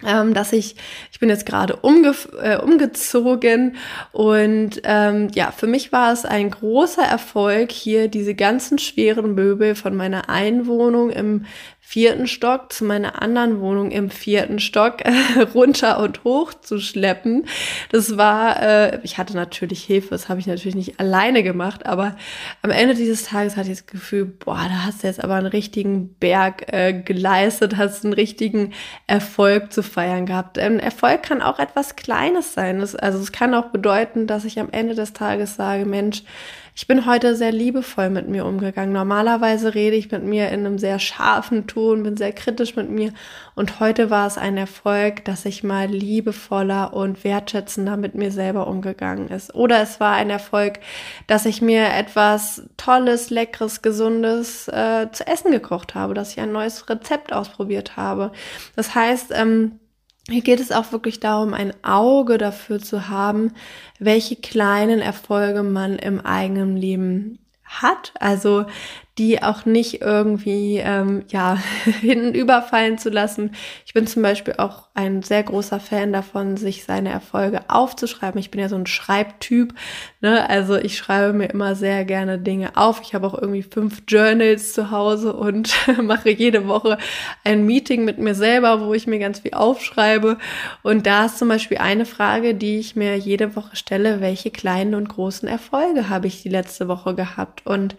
ähm, 0.07 0.33
dass 0.33 0.53
ich, 0.53 0.77
ich 1.11 1.19
bin 1.19 1.29
jetzt 1.29 1.47
gerade 1.47 1.77
umge 1.77 2.15
äh, 2.41 2.57
umgezogen 2.57 3.77
und 4.13 4.81
ähm, 4.85 5.29
ja, 5.35 5.51
für 5.51 5.67
mich 5.67 5.91
war 5.91 6.13
es 6.13 6.25
ein 6.25 6.51
großer 6.51 7.03
Erfolg, 7.03 7.73
hier 7.73 8.09
diese 8.09 8.35
ganzen 8.35 8.79
schweren 8.79 9.35
Möbel 9.35 9.75
von 9.75 9.97
meiner 9.97 10.29
Einwohnung 10.29 11.11
im 11.11 11.45
vierten 11.89 12.27
Stock 12.27 12.71
zu 12.71 12.85
meiner 12.85 13.23
anderen 13.23 13.63
Wohnung 13.63 13.91
im 13.93 14.11
vierten 14.11 14.59
Stock 14.59 15.07
äh, 15.07 15.41
runter 15.55 16.01
und 16.01 16.23
hoch 16.23 16.53
zu 16.53 16.81
schleppen. 16.81 17.47
Das 17.91 18.19
war, 18.19 18.63
äh, 18.63 19.01
ich 19.05 19.17
hatte 19.17 19.35
natürlich 19.35 19.85
Hilfe, 19.85 20.11
das 20.11 20.29
habe 20.29 20.39
ich 20.39 20.47
natürlich 20.47 20.75
nicht 20.75 21.01
alleine 21.01 21.43
gemacht, 21.43 21.87
aber 21.87 22.15
am 22.61 22.71
Ende 22.73 22.95
dieses 22.95 23.25
Tages 23.25 23.57
hatte 23.57 23.71
ich 23.71 23.79
das 23.79 23.87
Gefühl, 23.87 24.27
boah, 24.27 24.67
da 24.69 24.85
hast 24.85 25.03
du 25.03 25.07
jetzt 25.07 25.25
aber 25.25 25.37
einen 25.37 25.47
richtigen 25.47 26.15
Berg 26.21 26.71
äh, 26.71 26.93
geleistet, 26.93 27.79
hast 27.79 28.05
einen 28.05 28.13
richtigen 28.13 28.75
Erfolg 29.07 29.73
zu 29.73 29.83
feiern 29.89 30.27
gehabt. 30.27 30.59
Ein 30.59 30.79
Erfolg 30.81 31.23
kann 31.23 31.43
auch 31.43 31.59
etwas 31.59 31.97
Kleines 31.97 32.55
sein. 32.55 32.81
Das, 32.81 32.95
also 32.95 33.19
es 33.19 33.33
kann 33.33 33.55
auch 33.55 33.67
bedeuten, 33.67 34.27
dass 34.27 34.45
ich 34.45 34.61
am 34.61 34.71
Ende 34.71 34.95
des 34.95 35.13
Tages 35.13 35.57
sage, 35.57 35.85
Mensch, 35.85 36.23
ich 36.79 36.87
bin 36.87 37.07
heute 37.07 37.35
sehr 37.35 37.51
liebevoll 37.51 38.09
mit 38.09 38.29
mir 38.29 38.47
umgegangen. 38.47 38.93
Normalerweise 38.93 39.75
rede 39.75 39.97
ich 39.97 40.13
mit 40.13 40.23
mir 40.23 40.51
in 40.51 40.65
einem 40.65 40.79
sehr 40.79 41.01
scharfen 41.01 41.67
Ton, 41.67 42.05
bin 42.05 42.17
sehr 42.17 42.33
kritisch 42.33 42.77
mit 42.77 42.89
mir. 42.89 43.13
Und 43.57 43.81
heute 43.81 44.11
war 44.11 44.29
es 44.29 44.39
ein 44.39 44.57
Erfolg, 44.57 45.25
dass 45.25 45.45
ich 45.45 45.65
mal 45.65 45.89
liebevoller 45.89 46.95
und 46.95 47.25
wertschätzender 47.25 47.97
mit 47.97 48.15
mir 48.15 48.31
selber 48.31 48.69
umgegangen 48.69 49.27
ist. 49.27 49.57
Oder 49.57 49.83
es 49.83 49.99
war 49.99 50.15
ein 50.15 50.31
Erfolg, 50.31 50.79
dass 51.27 51.47
ich 51.47 51.61
mir 51.61 51.93
etwas 51.95 52.63
Tolles, 52.77 53.31
Leckeres, 53.31 53.83
Gesundes 53.83 54.69
äh, 54.69 55.09
zu 55.11 55.27
essen 55.27 55.51
gekocht 55.51 55.97
habe, 55.97 56.15
dass 56.15 56.31
ich 56.31 56.41
ein 56.41 56.53
neues 56.53 56.89
Rezept 56.89 57.33
ausprobiert 57.33 57.97
habe. 57.97 58.31
Das 58.77 58.95
heißt, 58.95 59.33
ähm, 59.35 59.81
hier 60.29 60.43
geht 60.43 60.61
es 60.61 60.73
auch 60.73 60.93
wirklich 60.93 61.21
darum, 61.21 61.55
ein 61.55 61.73
Auge 61.83 62.39
dafür 62.39 62.79
zu 62.79 63.09
haben, 63.09 63.53
welche 63.99 64.37
kleinen 64.37 65.01
Erfolge 65.01 65.63
man 65.63 65.99
im 65.99 66.21
eigenen 66.21 66.77
Leben 66.77 67.39
hat. 67.65 68.13
Also 68.19 68.67
die 69.19 69.43
auch 69.43 69.65
nicht 69.65 70.01
irgendwie 70.01 70.79
ähm, 70.79 71.25
ja 71.29 71.59
hinten 72.01 72.35
überfallen 72.35 72.99
zu 72.99 73.11
lassen. 73.11 73.53
Ich 73.85 73.95
bin 73.95 74.07
zum 74.07 74.23
Beispiel 74.23 74.55
auch 74.59 74.88
ein 74.99 75.23
sehr 75.23 75.45
großer 75.45 75.79
Fan 75.79 76.13
davon, 76.13 76.57
sich 76.57 76.83
seine 76.83 77.11
Erfolge 77.11 77.61
aufzuschreiben. 77.69 78.41
Ich 78.41 78.51
bin 78.51 78.61
ja 78.61 78.69
so 78.69 78.75
ein 78.75 78.89
Schreibtyp, 78.89 79.73
ne? 80.21 80.51
Also 80.51 80.75
ich 80.75 80.97
schreibe 80.97 81.33
mir 81.33 81.47
immer 81.47 81.77
sehr 81.77 82.05
gerne 82.05 82.37
Dinge 82.37 82.77
auf. 82.77 83.01
Ich 83.05 83.15
habe 83.15 83.29
auch 83.29 83.41
irgendwie 83.41 83.63
fünf 83.63 84.03
Journals 84.09 84.73
zu 84.73 84.91
Hause 84.91 85.35
und 85.35 85.73
mache 86.03 86.31
jede 86.31 86.67
Woche 86.67 86.99
ein 87.45 87.65
Meeting 87.65 88.05
mit 88.05 88.19
mir 88.19 88.35
selber, 88.35 88.85
wo 88.85 88.93
ich 88.93 89.07
mir 89.07 89.21
ganz 89.21 89.39
viel 89.39 89.55
aufschreibe. 89.55 90.37
Und 90.83 91.07
da 91.07 91.27
ist 91.27 91.39
zum 91.39 91.47
Beispiel 91.47 91.79
eine 91.79 92.05
Frage, 92.05 92.57
die 92.57 92.81
ich 92.81 92.97
mir 92.97 93.17
jede 93.17 93.55
Woche 93.55 93.77
stelle: 93.77 94.21
Welche 94.21 94.51
kleinen 94.51 94.97
und 94.97 95.09
großen 95.09 95.49
Erfolge 95.49 96.09
habe 96.09 96.27
ich 96.27 96.43
die 96.43 96.49
letzte 96.49 96.89
Woche 96.89 97.15
gehabt? 97.15 97.65
Und 97.65 97.95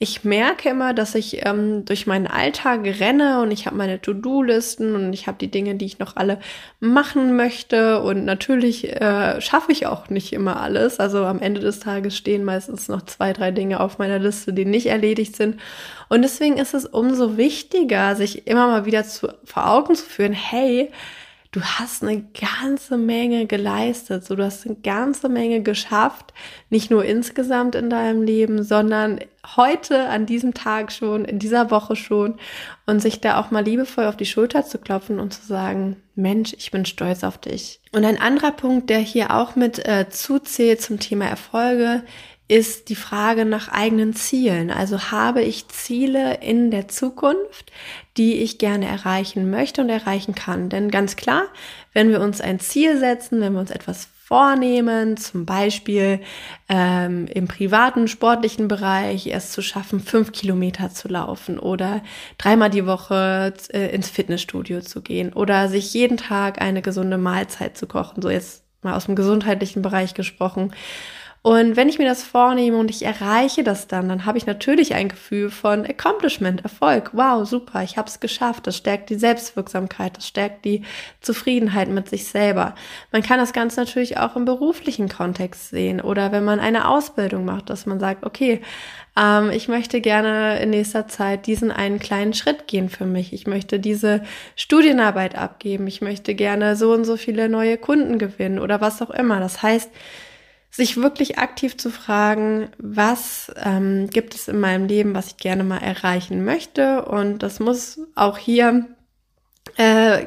ich 0.00 0.24
merke 0.24 0.70
immer, 0.70 0.94
dass 0.94 1.14
ich 1.14 1.46
ähm, 1.46 1.84
durch 1.84 2.08
meinen 2.08 2.26
Alltag 2.26 2.80
renne 2.98 3.40
und 3.40 3.52
ich 3.52 3.66
habe 3.66 3.76
meine 3.76 4.02
To-Do-Listen 4.02 4.96
und 4.96 5.12
ich 5.12 5.28
habe 5.28 5.38
die 5.38 5.50
Dinge, 5.52 5.76
die 5.76 5.84
ich 5.84 6.00
noch 6.00 6.16
alle 6.16 6.39
machen 6.80 7.36
möchte. 7.36 8.00
Und 8.00 8.24
natürlich 8.24 8.88
äh, 8.88 9.40
schaffe 9.40 9.72
ich 9.72 9.86
auch 9.86 10.08
nicht 10.08 10.32
immer 10.32 10.60
alles. 10.60 11.00
Also 11.00 11.24
am 11.24 11.40
Ende 11.40 11.60
des 11.60 11.80
Tages 11.80 12.16
stehen 12.16 12.44
meistens 12.44 12.88
noch 12.88 13.02
zwei, 13.02 13.32
drei 13.32 13.50
Dinge 13.50 13.80
auf 13.80 13.98
meiner 13.98 14.18
Liste, 14.18 14.52
die 14.52 14.64
nicht 14.64 14.86
erledigt 14.86 15.36
sind. 15.36 15.60
Und 16.08 16.22
deswegen 16.22 16.56
ist 16.56 16.74
es 16.74 16.86
umso 16.86 17.36
wichtiger, 17.36 18.16
sich 18.16 18.46
immer 18.46 18.66
mal 18.66 18.84
wieder 18.84 19.04
zu, 19.04 19.28
vor 19.44 19.70
Augen 19.70 19.94
zu 19.94 20.04
führen, 20.04 20.32
hey, 20.32 20.90
du 21.52 21.60
hast 21.62 22.02
eine 22.02 22.22
ganze 22.22 22.96
Menge 22.96 23.46
geleistet, 23.46 24.24
so 24.24 24.36
du 24.36 24.44
hast 24.44 24.66
eine 24.66 24.76
ganze 24.76 25.28
Menge 25.28 25.62
geschafft, 25.62 26.32
nicht 26.68 26.90
nur 26.90 27.04
insgesamt 27.04 27.74
in 27.74 27.90
deinem 27.90 28.22
Leben, 28.22 28.62
sondern 28.62 29.18
heute 29.56 30.08
an 30.08 30.26
diesem 30.26 30.54
Tag 30.54 30.92
schon, 30.92 31.24
in 31.24 31.40
dieser 31.40 31.70
Woche 31.70 31.96
schon. 31.96 32.38
Und 32.86 33.00
sich 33.00 33.20
da 33.20 33.40
auch 33.40 33.50
mal 33.50 33.64
liebevoll 33.64 34.06
auf 34.06 34.16
die 34.16 34.26
Schulter 34.26 34.64
zu 34.64 34.78
klopfen 34.78 35.18
und 35.18 35.32
zu 35.34 35.44
sagen, 35.44 35.96
Mensch, 36.14 36.54
ich 36.56 36.70
bin 36.70 36.84
stolz 36.84 37.24
auf 37.24 37.38
dich. 37.38 37.80
Und 37.92 38.04
ein 38.04 38.20
anderer 38.20 38.52
Punkt, 38.52 38.90
der 38.90 38.98
hier 38.98 39.34
auch 39.34 39.56
mit 39.56 39.84
äh, 39.86 40.08
zuzählt 40.08 40.80
zum 40.82 41.00
Thema 41.00 41.26
Erfolge, 41.26 42.02
ist 42.50 42.88
die 42.88 42.96
Frage 42.96 43.44
nach 43.44 43.68
eigenen 43.68 44.12
Zielen. 44.12 44.72
Also 44.72 45.12
habe 45.12 45.40
ich 45.40 45.68
Ziele 45.68 46.38
in 46.42 46.72
der 46.72 46.88
Zukunft, 46.88 47.70
die 48.16 48.42
ich 48.42 48.58
gerne 48.58 48.86
erreichen 48.86 49.50
möchte 49.50 49.80
und 49.80 49.88
erreichen 49.88 50.34
kann. 50.34 50.68
Denn 50.68 50.90
ganz 50.90 51.14
klar, 51.14 51.44
wenn 51.92 52.10
wir 52.10 52.20
uns 52.20 52.40
ein 52.40 52.58
Ziel 52.58 52.98
setzen, 52.98 53.40
wenn 53.40 53.52
wir 53.52 53.60
uns 53.60 53.70
etwas 53.70 54.08
vornehmen, 54.24 55.16
zum 55.16 55.46
Beispiel 55.46 56.18
ähm, 56.68 57.28
im 57.28 57.46
privaten, 57.46 58.08
sportlichen 58.08 58.66
Bereich 58.66 59.28
es 59.28 59.52
zu 59.52 59.62
schaffen, 59.62 60.00
fünf 60.00 60.32
Kilometer 60.32 60.90
zu 60.90 61.06
laufen 61.06 61.56
oder 61.56 62.02
dreimal 62.36 62.70
die 62.70 62.86
Woche 62.86 63.54
äh, 63.72 63.94
ins 63.94 64.10
Fitnessstudio 64.10 64.80
zu 64.80 65.02
gehen 65.02 65.32
oder 65.32 65.68
sich 65.68 65.94
jeden 65.94 66.16
Tag 66.16 66.60
eine 66.60 66.82
gesunde 66.82 67.16
Mahlzeit 67.16 67.78
zu 67.78 67.86
kochen, 67.86 68.22
so 68.22 68.28
jetzt 68.28 68.64
mal 68.82 68.96
aus 68.96 69.06
dem 69.06 69.14
gesundheitlichen 69.14 69.82
Bereich 69.82 70.14
gesprochen 70.14 70.72
und 71.42 71.74
wenn 71.76 71.88
ich 71.88 71.98
mir 71.98 72.06
das 72.06 72.22
vornehme 72.22 72.76
und 72.76 72.90
ich 72.90 73.02
erreiche 73.02 73.64
das 73.64 73.86
dann, 73.86 74.10
dann 74.10 74.26
habe 74.26 74.36
ich 74.36 74.44
natürlich 74.44 74.94
ein 74.94 75.08
Gefühl 75.08 75.48
von 75.50 75.86
Accomplishment, 75.86 76.62
Erfolg. 76.64 77.12
Wow, 77.14 77.48
super, 77.48 77.82
ich 77.82 77.96
habe 77.96 78.08
es 78.08 78.20
geschafft. 78.20 78.66
Das 78.66 78.76
stärkt 78.76 79.08
die 79.08 79.14
Selbstwirksamkeit, 79.14 80.18
das 80.18 80.28
stärkt 80.28 80.66
die 80.66 80.82
Zufriedenheit 81.22 81.88
mit 81.88 82.10
sich 82.10 82.26
selber. 82.26 82.74
Man 83.10 83.22
kann 83.22 83.38
das 83.38 83.54
Ganze 83.54 83.80
natürlich 83.80 84.18
auch 84.18 84.36
im 84.36 84.44
beruflichen 84.44 85.08
Kontext 85.08 85.70
sehen 85.70 86.02
oder 86.02 86.30
wenn 86.30 86.44
man 86.44 86.60
eine 86.60 86.86
Ausbildung 86.86 87.46
macht, 87.46 87.70
dass 87.70 87.86
man 87.86 88.00
sagt, 88.00 88.26
okay, 88.26 88.60
ähm, 89.16 89.48
ich 89.50 89.66
möchte 89.66 90.02
gerne 90.02 90.60
in 90.60 90.68
nächster 90.68 91.08
Zeit 91.08 91.46
diesen 91.46 91.70
einen 91.70 92.00
kleinen 92.00 92.34
Schritt 92.34 92.66
gehen 92.66 92.90
für 92.90 93.06
mich. 93.06 93.32
Ich 93.32 93.46
möchte 93.46 93.80
diese 93.80 94.24
Studienarbeit 94.56 95.36
abgeben. 95.36 95.86
Ich 95.86 96.02
möchte 96.02 96.34
gerne 96.34 96.76
so 96.76 96.92
und 96.92 97.04
so 97.04 97.16
viele 97.16 97.48
neue 97.48 97.78
Kunden 97.78 98.18
gewinnen 98.18 98.58
oder 98.58 98.82
was 98.82 99.00
auch 99.00 99.10
immer. 99.10 99.40
Das 99.40 99.62
heißt, 99.62 99.90
sich 100.70 100.96
wirklich 100.96 101.38
aktiv 101.38 101.76
zu 101.76 101.90
fragen, 101.90 102.70
was 102.78 103.52
ähm, 103.62 104.08
gibt 104.10 104.34
es 104.34 104.48
in 104.48 104.60
meinem 104.60 104.86
Leben, 104.86 105.14
was 105.14 105.28
ich 105.28 105.36
gerne 105.36 105.64
mal 105.64 105.78
erreichen 105.78 106.44
möchte. 106.44 107.04
Und 107.04 107.42
das 107.42 107.58
muss 107.58 108.00
auch 108.14 108.38
hier 108.38 108.86
äh, 109.76 110.24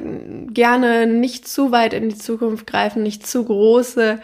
gerne 0.52 1.08
nicht 1.08 1.48
zu 1.48 1.72
weit 1.72 1.94
in 1.94 2.10
die 2.10 2.18
Zukunft 2.18 2.68
greifen, 2.68 3.04
nicht 3.04 3.26
zu 3.26 3.46
große. 3.46 4.20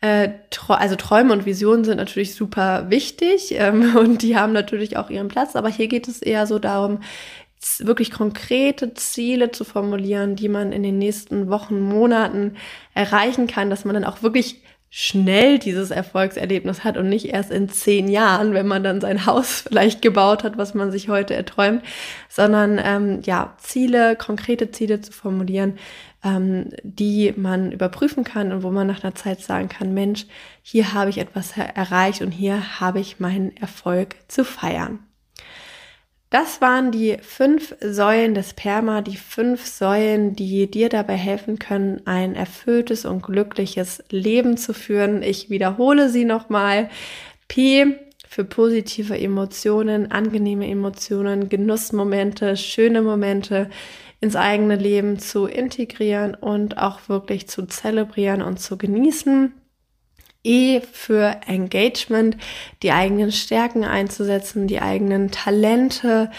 Äh, 0.00 0.30
also 0.68 0.96
Träume 0.96 1.32
und 1.32 1.46
Visionen 1.46 1.84
sind 1.84 1.96
natürlich 1.96 2.34
super 2.34 2.86
wichtig 2.88 3.52
ähm, 3.52 3.96
und 3.96 4.22
die 4.22 4.36
haben 4.36 4.52
natürlich 4.52 4.96
auch 4.96 5.10
ihren 5.10 5.28
Platz, 5.28 5.54
aber 5.54 5.68
hier 5.68 5.88
geht 5.88 6.08
es 6.08 6.22
eher 6.22 6.46
so 6.46 6.58
darum, 6.58 7.00
wirklich 7.80 8.12
konkrete 8.12 8.94
Ziele 8.94 9.50
zu 9.50 9.64
formulieren, 9.64 10.36
die 10.36 10.48
man 10.48 10.70
in 10.72 10.84
den 10.84 10.96
nächsten 10.98 11.50
Wochen, 11.50 11.80
Monaten 11.80 12.56
erreichen 12.94 13.48
kann, 13.48 13.68
dass 13.68 13.84
man 13.84 13.94
dann 13.94 14.04
auch 14.04 14.22
wirklich 14.22 14.62
schnell 14.90 15.58
dieses 15.58 15.90
Erfolgserlebnis 15.90 16.82
hat 16.82 16.96
und 16.96 17.08
nicht 17.08 17.26
erst 17.26 17.50
in 17.50 17.68
zehn 17.68 18.08
Jahren, 18.08 18.54
wenn 18.54 18.66
man 18.66 18.82
dann 18.82 19.00
sein 19.00 19.26
Haus 19.26 19.60
vielleicht 19.68 20.02
gebaut 20.02 20.44
hat, 20.44 20.56
was 20.56 20.74
man 20.74 20.90
sich 20.90 21.08
heute 21.08 21.34
erträumt, 21.34 21.82
sondern 22.28 22.80
ähm, 22.82 23.20
ja, 23.24 23.54
Ziele, 23.58 24.16
konkrete 24.16 24.70
Ziele 24.70 25.00
zu 25.00 25.12
formulieren, 25.12 25.78
ähm, 26.24 26.70
die 26.82 27.32
man 27.36 27.70
überprüfen 27.72 28.24
kann 28.24 28.52
und 28.52 28.62
wo 28.62 28.70
man 28.70 28.86
nach 28.86 29.04
einer 29.04 29.14
Zeit 29.14 29.40
sagen 29.40 29.68
kann, 29.68 29.94
Mensch, 29.94 30.26
hier 30.62 30.92
habe 30.94 31.10
ich 31.10 31.18
etwas 31.18 31.52
erreicht 31.56 32.22
und 32.22 32.30
hier 32.30 32.80
habe 32.80 33.00
ich 33.00 33.20
meinen 33.20 33.56
Erfolg 33.56 34.16
zu 34.28 34.44
feiern. 34.44 35.00
Das 36.30 36.60
waren 36.60 36.92
die 36.92 37.16
fünf 37.22 37.74
Säulen 37.80 38.34
des 38.34 38.52
Perma, 38.52 39.00
die 39.00 39.16
fünf 39.16 39.64
Säulen, 39.66 40.36
die 40.36 40.70
dir 40.70 40.90
dabei 40.90 41.16
helfen 41.16 41.58
können, 41.58 42.02
ein 42.04 42.34
erfülltes 42.34 43.06
und 43.06 43.22
glückliches 43.22 44.04
Leben 44.10 44.58
zu 44.58 44.74
führen. 44.74 45.22
Ich 45.22 45.48
wiederhole 45.48 46.10
sie 46.10 46.26
nochmal. 46.26 46.90
P 47.48 47.96
für 48.28 48.44
positive 48.44 49.18
Emotionen, 49.18 50.10
angenehme 50.12 50.68
Emotionen, 50.68 51.48
Genussmomente, 51.48 52.58
schöne 52.58 53.00
Momente 53.00 53.70
ins 54.20 54.36
eigene 54.36 54.76
Leben 54.76 55.18
zu 55.18 55.46
integrieren 55.46 56.34
und 56.34 56.76
auch 56.76 57.08
wirklich 57.08 57.48
zu 57.48 57.64
zelebrieren 57.64 58.42
und 58.42 58.60
zu 58.60 58.76
genießen. 58.76 59.54
E 60.44 60.80
für 60.80 61.40
Engagement, 61.46 62.36
die 62.82 62.92
eigenen 62.92 63.32
Stärken 63.32 63.84
einzusetzen, 63.84 64.68
die 64.68 64.80
eigenen 64.80 65.30
Talente 65.30 66.30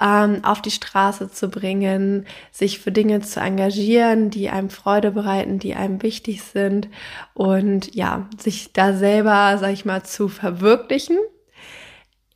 ähm, 0.00 0.44
auf 0.44 0.60
die 0.60 0.70
Straße 0.70 1.30
zu 1.30 1.48
bringen, 1.48 2.26
sich 2.52 2.78
für 2.78 2.92
Dinge 2.92 3.20
zu 3.22 3.40
engagieren, 3.40 4.30
die 4.30 4.50
einem 4.50 4.68
Freude 4.68 5.10
bereiten, 5.10 5.58
die 5.58 5.74
einem 5.74 6.02
wichtig 6.02 6.42
sind 6.42 6.88
und 7.32 7.94
ja, 7.94 8.28
sich 8.38 8.72
da 8.74 8.92
selber, 8.92 9.56
sag 9.58 9.72
ich 9.72 9.86
mal, 9.86 10.02
zu 10.02 10.28
verwirklichen. 10.28 11.16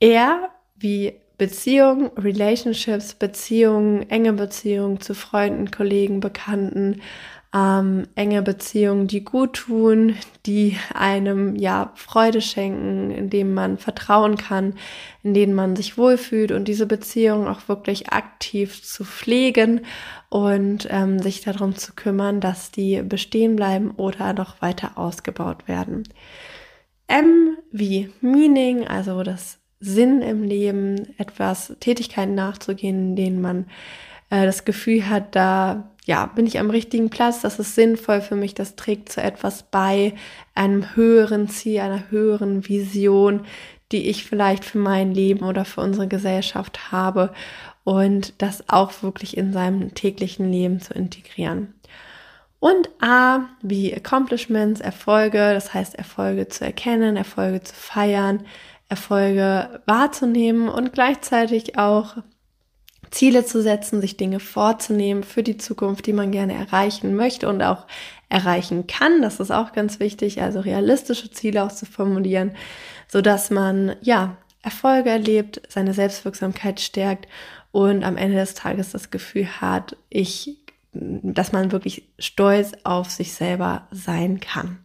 Er 0.00 0.48
wie 0.76 1.20
Beziehungen, 1.37 2.11
Relationships, 2.18 3.14
Beziehungen, 3.14 4.09
enge 4.11 4.33
Beziehungen 4.33 5.00
zu 5.00 5.14
Freunden, 5.14 5.70
Kollegen, 5.70 6.20
Bekannten, 6.20 7.00
ähm, 7.52 8.06
enge 8.14 8.42
Beziehungen, 8.42 9.08
die 9.08 9.24
gut 9.24 9.54
tun, 9.54 10.14
die 10.46 10.76
einem 10.94 11.56
ja 11.56 11.92
Freude 11.96 12.40
schenken, 12.40 13.10
in 13.10 13.28
denen 13.28 13.54
man 13.54 13.76
vertrauen 13.76 14.36
kann, 14.36 14.74
in 15.24 15.34
denen 15.34 15.54
man 15.54 15.74
sich 15.74 15.98
wohlfühlt 15.98 16.52
und 16.52 16.68
diese 16.68 16.86
Beziehungen 16.86 17.48
auch 17.48 17.68
wirklich 17.68 18.12
aktiv 18.12 18.84
zu 18.84 19.04
pflegen 19.04 19.80
und 20.28 20.86
ähm, 20.90 21.18
sich 21.18 21.40
darum 21.40 21.74
zu 21.74 21.92
kümmern, 21.94 22.40
dass 22.40 22.70
die 22.70 23.02
bestehen 23.02 23.56
bleiben 23.56 23.90
oder 23.96 24.32
noch 24.32 24.62
weiter 24.62 24.96
ausgebaut 24.96 25.66
werden. 25.66 26.04
M 27.08 27.56
wie 27.72 28.10
Meaning, 28.20 28.86
also 28.86 29.24
das 29.24 29.58
Sinn 29.80 30.22
im 30.22 30.44
Leben, 30.44 31.14
etwas 31.18 31.74
Tätigkeiten 31.80 32.36
nachzugehen, 32.36 33.10
in 33.10 33.16
denen 33.16 33.40
man 33.40 33.66
äh, 34.28 34.46
das 34.46 34.64
Gefühl 34.64 35.08
hat, 35.08 35.34
da 35.34 35.90
ja, 36.10 36.26
bin 36.26 36.44
ich 36.44 36.58
am 36.58 36.70
richtigen 36.70 37.08
Platz, 37.08 37.42
das 37.42 37.60
ist 37.60 37.76
sinnvoll 37.76 38.20
für 38.20 38.34
mich, 38.34 38.52
das 38.52 38.74
trägt 38.74 39.12
zu 39.12 39.22
etwas 39.22 39.62
bei, 39.62 40.12
einem 40.56 40.96
höheren 40.96 41.48
Ziel, 41.48 41.78
einer 41.78 42.10
höheren 42.10 42.68
Vision, 42.68 43.42
die 43.92 44.08
ich 44.08 44.24
vielleicht 44.24 44.64
für 44.64 44.78
mein 44.78 45.14
Leben 45.14 45.44
oder 45.44 45.64
für 45.64 45.82
unsere 45.82 46.08
Gesellschaft 46.08 46.90
habe 46.90 47.32
und 47.84 48.34
das 48.42 48.68
auch 48.68 49.04
wirklich 49.04 49.36
in 49.36 49.52
seinem 49.52 49.94
täglichen 49.94 50.50
Leben 50.50 50.80
zu 50.80 50.94
integrieren. 50.94 51.74
Und 52.58 52.90
A 53.00 53.44
wie 53.62 53.94
Accomplishments, 53.94 54.80
Erfolge, 54.80 55.54
das 55.54 55.72
heißt 55.74 55.94
Erfolge 55.94 56.48
zu 56.48 56.64
erkennen, 56.64 57.16
Erfolge 57.16 57.62
zu 57.62 57.72
feiern, 57.72 58.44
Erfolge 58.88 59.80
wahrzunehmen 59.86 60.68
und 60.68 60.92
gleichzeitig 60.92 61.78
auch 61.78 62.16
Ziele 63.10 63.44
zu 63.44 63.62
setzen, 63.62 64.00
sich 64.00 64.16
Dinge 64.16 64.40
vorzunehmen 64.40 65.24
für 65.24 65.42
die 65.42 65.56
Zukunft, 65.56 66.06
die 66.06 66.12
man 66.12 66.30
gerne 66.30 66.54
erreichen 66.54 67.14
möchte 67.14 67.48
und 67.48 67.62
auch 67.62 67.86
erreichen 68.28 68.86
kann. 68.86 69.22
Das 69.22 69.40
ist 69.40 69.50
auch 69.50 69.72
ganz 69.72 70.00
wichtig, 70.00 70.40
also 70.40 70.60
realistische 70.60 71.30
Ziele 71.30 71.64
auch 71.64 71.72
zu 71.72 71.86
formulieren, 71.86 72.52
so 73.08 73.20
dass 73.20 73.50
man 73.50 73.96
ja 74.00 74.36
Erfolge 74.62 75.10
erlebt, 75.10 75.62
seine 75.68 75.94
Selbstwirksamkeit 75.94 76.80
stärkt 76.80 77.26
und 77.72 78.04
am 78.04 78.16
Ende 78.16 78.36
des 78.36 78.54
Tages 78.54 78.90
das 78.92 79.10
Gefühl 79.10 79.60
hat, 79.60 79.96
ich, 80.08 80.58
dass 80.92 81.52
man 81.52 81.72
wirklich 81.72 82.08
stolz 82.18 82.72
auf 82.84 83.10
sich 83.10 83.32
selber 83.32 83.88
sein 83.90 84.40
kann. 84.40 84.78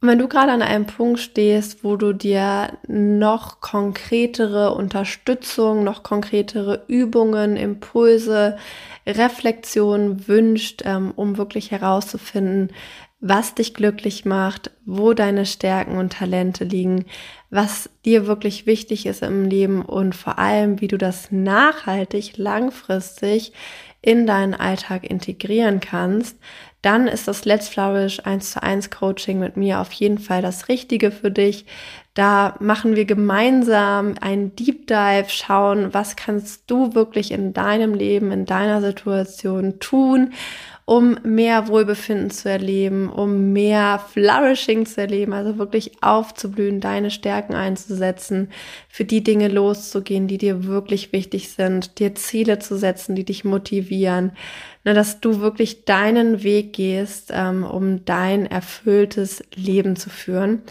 Und 0.00 0.08
wenn 0.08 0.18
du 0.18 0.28
gerade 0.28 0.52
an 0.52 0.62
einem 0.62 0.86
Punkt 0.86 1.20
stehst, 1.20 1.82
wo 1.82 1.96
du 1.96 2.12
dir 2.12 2.78
noch 2.86 3.60
konkretere 3.60 4.74
Unterstützung, 4.74 5.84
noch 5.84 6.02
konkretere 6.02 6.84
Übungen, 6.86 7.56
Impulse, 7.56 8.58
Reflexionen 9.06 10.28
wünscht, 10.28 10.82
ähm, 10.84 11.12
um 11.16 11.38
wirklich 11.38 11.70
herauszufinden, 11.70 12.72
was 13.20 13.54
dich 13.54 13.72
glücklich 13.72 14.26
macht, 14.26 14.70
wo 14.84 15.14
deine 15.14 15.46
Stärken 15.46 15.96
und 15.96 16.12
Talente 16.12 16.64
liegen, 16.64 17.06
was 17.48 17.88
dir 18.04 18.26
wirklich 18.26 18.66
wichtig 18.66 19.06
ist 19.06 19.22
im 19.22 19.48
Leben 19.48 19.82
und 19.82 20.14
vor 20.14 20.38
allem, 20.38 20.80
wie 20.80 20.88
du 20.88 20.98
das 20.98 21.32
nachhaltig, 21.32 22.36
langfristig 22.36 23.52
in 24.02 24.26
deinen 24.26 24.54
Alltag 24.54 25.08
integrieren 25.08 25.80
kannst, 25.80 26.38
dann 26.86 27.08
ist 27.08 27.26
das 27.26 27.44
Let's 27.44 27.68
Flourish 27.68 28.24
1 28.24 28.52
zu 28.52 28.62
1 28.62 28.90
Coaching 28.90 29.40
mit 29.40 29.56
mir 29.56 29.80
auf 29.80 29.90
jeden 29.90 30.18
Fall 30.18 30.40
das 30.40 30.68
Richtige 30.68 31.10
für 31.10 31.32
dich. 31.32 31.66
Da 32.14 32.54
machen 32.60 32.94
wir 32.94 33.06
gemeinsam 33.06 34.14
einen 34.20 34.54
Deep 34.54 34.86
Dive, 34.86 35.26
schauen, 35.28 35.92
was 35.92 36.14
kannst 36.14 36.70
du 36.70 36.94
wirklich 36.94 37.32
in 37.32 37.52
deinem 37.52 37.92
Leben, 37.92 38.30
in 38.30 38.46
deiner 38.46 38.80
Situation 38.80 39.80
tun 39.80 40.32
um 40.86 41.18
mehr 41.24 41.66
Wohlbefinden 41.66 42.30
zu 42.30 42.48
erleben, 42.48 43.10
um 43.10 43.52
mehr 43.52 44.00
Flourishing 44.12 44.86
zu 44.86 45.00
erleben, 45.00 45.32
also 45.32 45.58
wirklich 45.58 46.00
aufzublühen, 46.00 46.80
deine 46.80 47.10
Stärken 47.10 47.54
einzusetzen, 47.54 48.50
für 48.88 49.04
die 49.04 49.24
Dinge 49.24 49.48
loszugehen, 49.48 50.28
die 50.28 50.38
dir 50.38 50.64
wirklich 50.64 51.12
wichtig 51.12 51.50
sind, 51.50 51.98
dir 51.98 52.14
Ziele 52.14 52.60
zu 52.60 52.78
setzen, 52.78 53.16
die 53.16 53.24
dich 53.24 53.44
motivieren, 53.44 54.30
ne, 54.84 54.94
dass 54.94 55.18
du 55.18 55.40
wirklich 55.40 55.84
deinen 55.86 56.44
Weg 56.44 56.72
gehst, 56.72 57.32
ähm, 57.34 57.64
um 57.64 58.04
dein 58.04 58.46
erfülltes 58.46 59.42
Leben 59.56 59.96
zu 59.96 60.08
führen 60.08 60.62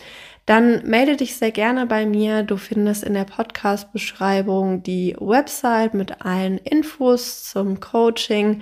dann 0.46 0.88
melde 0.88 1.18
dich 1.18 1.38
sehr 1.38 1.52
gerne 1.52 1.88
bei 1.88 2.06
mir. 2.06 2.44
Du 2.44 2.58
findest 2.58 3.04
in 3.04 3.16
der 3.16 3.24
Podcast-Beschreibung 3.24 4.84
die 4.84 5.16
Website 5.20 5.96
mit 5.96 6.24
allen 6.24 6.60
Infos 6.60 7.46
zum 7.46 7.80
Coaching. 7.80 8.62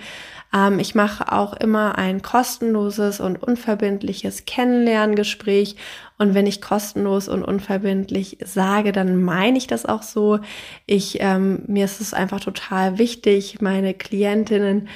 Ähm, 0.53 0.79
ich 0.79 0.95
mache 0.95 1.31
auch 1.31 1.53
immer 1.53 1.97
ein 1.97 2.21
kostenloses 2.21 3.19
und 3.19 3.41
unverbindliches 3.41 4.45
Kennenlerngespräch. 4.45 5.75
Und 6.17 6.33
wenn 6.33 6.47
ich 6.47 6.61
kostenlos 6.61 7.27
und 7.27 7.43
unverbindlich 7.43 8.37
sage, 8.43 8.91
dann 8.91 9.21
meine 9.21 9.57
ich 9.57 9.67
das 9.67 9.85
auch 9.85 10.03
so. 10.03 10.39
Ich, 10.85 11.17
ähm, 11.19 11.63
mir 11.67 11.85
ist 11.85 12.01
es 12.01 12.13
einfach 12.13 12.39
total 12.39 12.97
wichtig, 12.97 13.61
meine 13.61 13.93
Klientinnen 13.93 14.87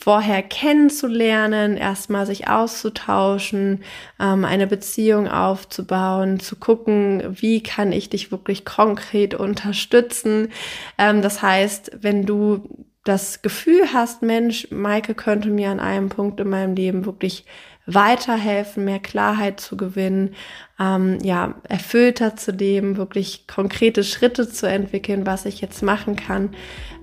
vorher 0.00 0.42
kennenzulernen, 0.44 1.76
erstmal 1.76 2.24
sich 2.24 2.48
auszutauschen, 2.48 3.82
ähm, 4.20 4.44
eine 4.44 4.68
Beziehung 4.68 5.26
aufzubauen, 5.26 6.38
zu 6.38 6.54
gucken, 6.54 7.36
wie 7.40 7.64
kann 7.64 7.90
ich 7.90 8.08
dich 8.08 8.30
wirklich 8.30 8.64
konkret 8.64 9.34
unterstützen. 9.34 10.50
Ähm, 10.98 11.20
das 11.20 11.42
heißt, 11.42 11.98
wenn 12.00 12.26
du 12.26 12.87
das 13.08 13.40
Gefühl 13.40 13.92
hast, 13.92 14.22
Mensch, 14.22 14.68
Maike 14.70 15.14
könnte 15.14 15.48
mir 15.48 15.70
an 15.70 15.80
einem 15.80 16.10
Punkt 16.10 16.38
in 16.40 16.50
meinem 16.50 16.74
Leben 16.74 17.06
wirklich 17.06 17.46
weiterhelfen, 17.86 18.84
mehr 18.84 18.98
Klarheit 18.98 19.60
zu 19.60 19.78
gewinnen, 19.78 20.34
ähm, 20.78 21.18
ja, 21.22 21.54
erfüllter 21.66 22.36
zu 22.36 22.52
leben, 22.52 22.98
wirklich 22.98 23.46
konkrete 23.46 24.04
Schritte 24.04 24.46
zu 24.46 24.68
entwickeln, 24.68 25.24
was 25.24 25.46
ich 25.46 25.62
jetzt 25.62 25.82
machen 25.82 26.16
kann, 26.16 26.50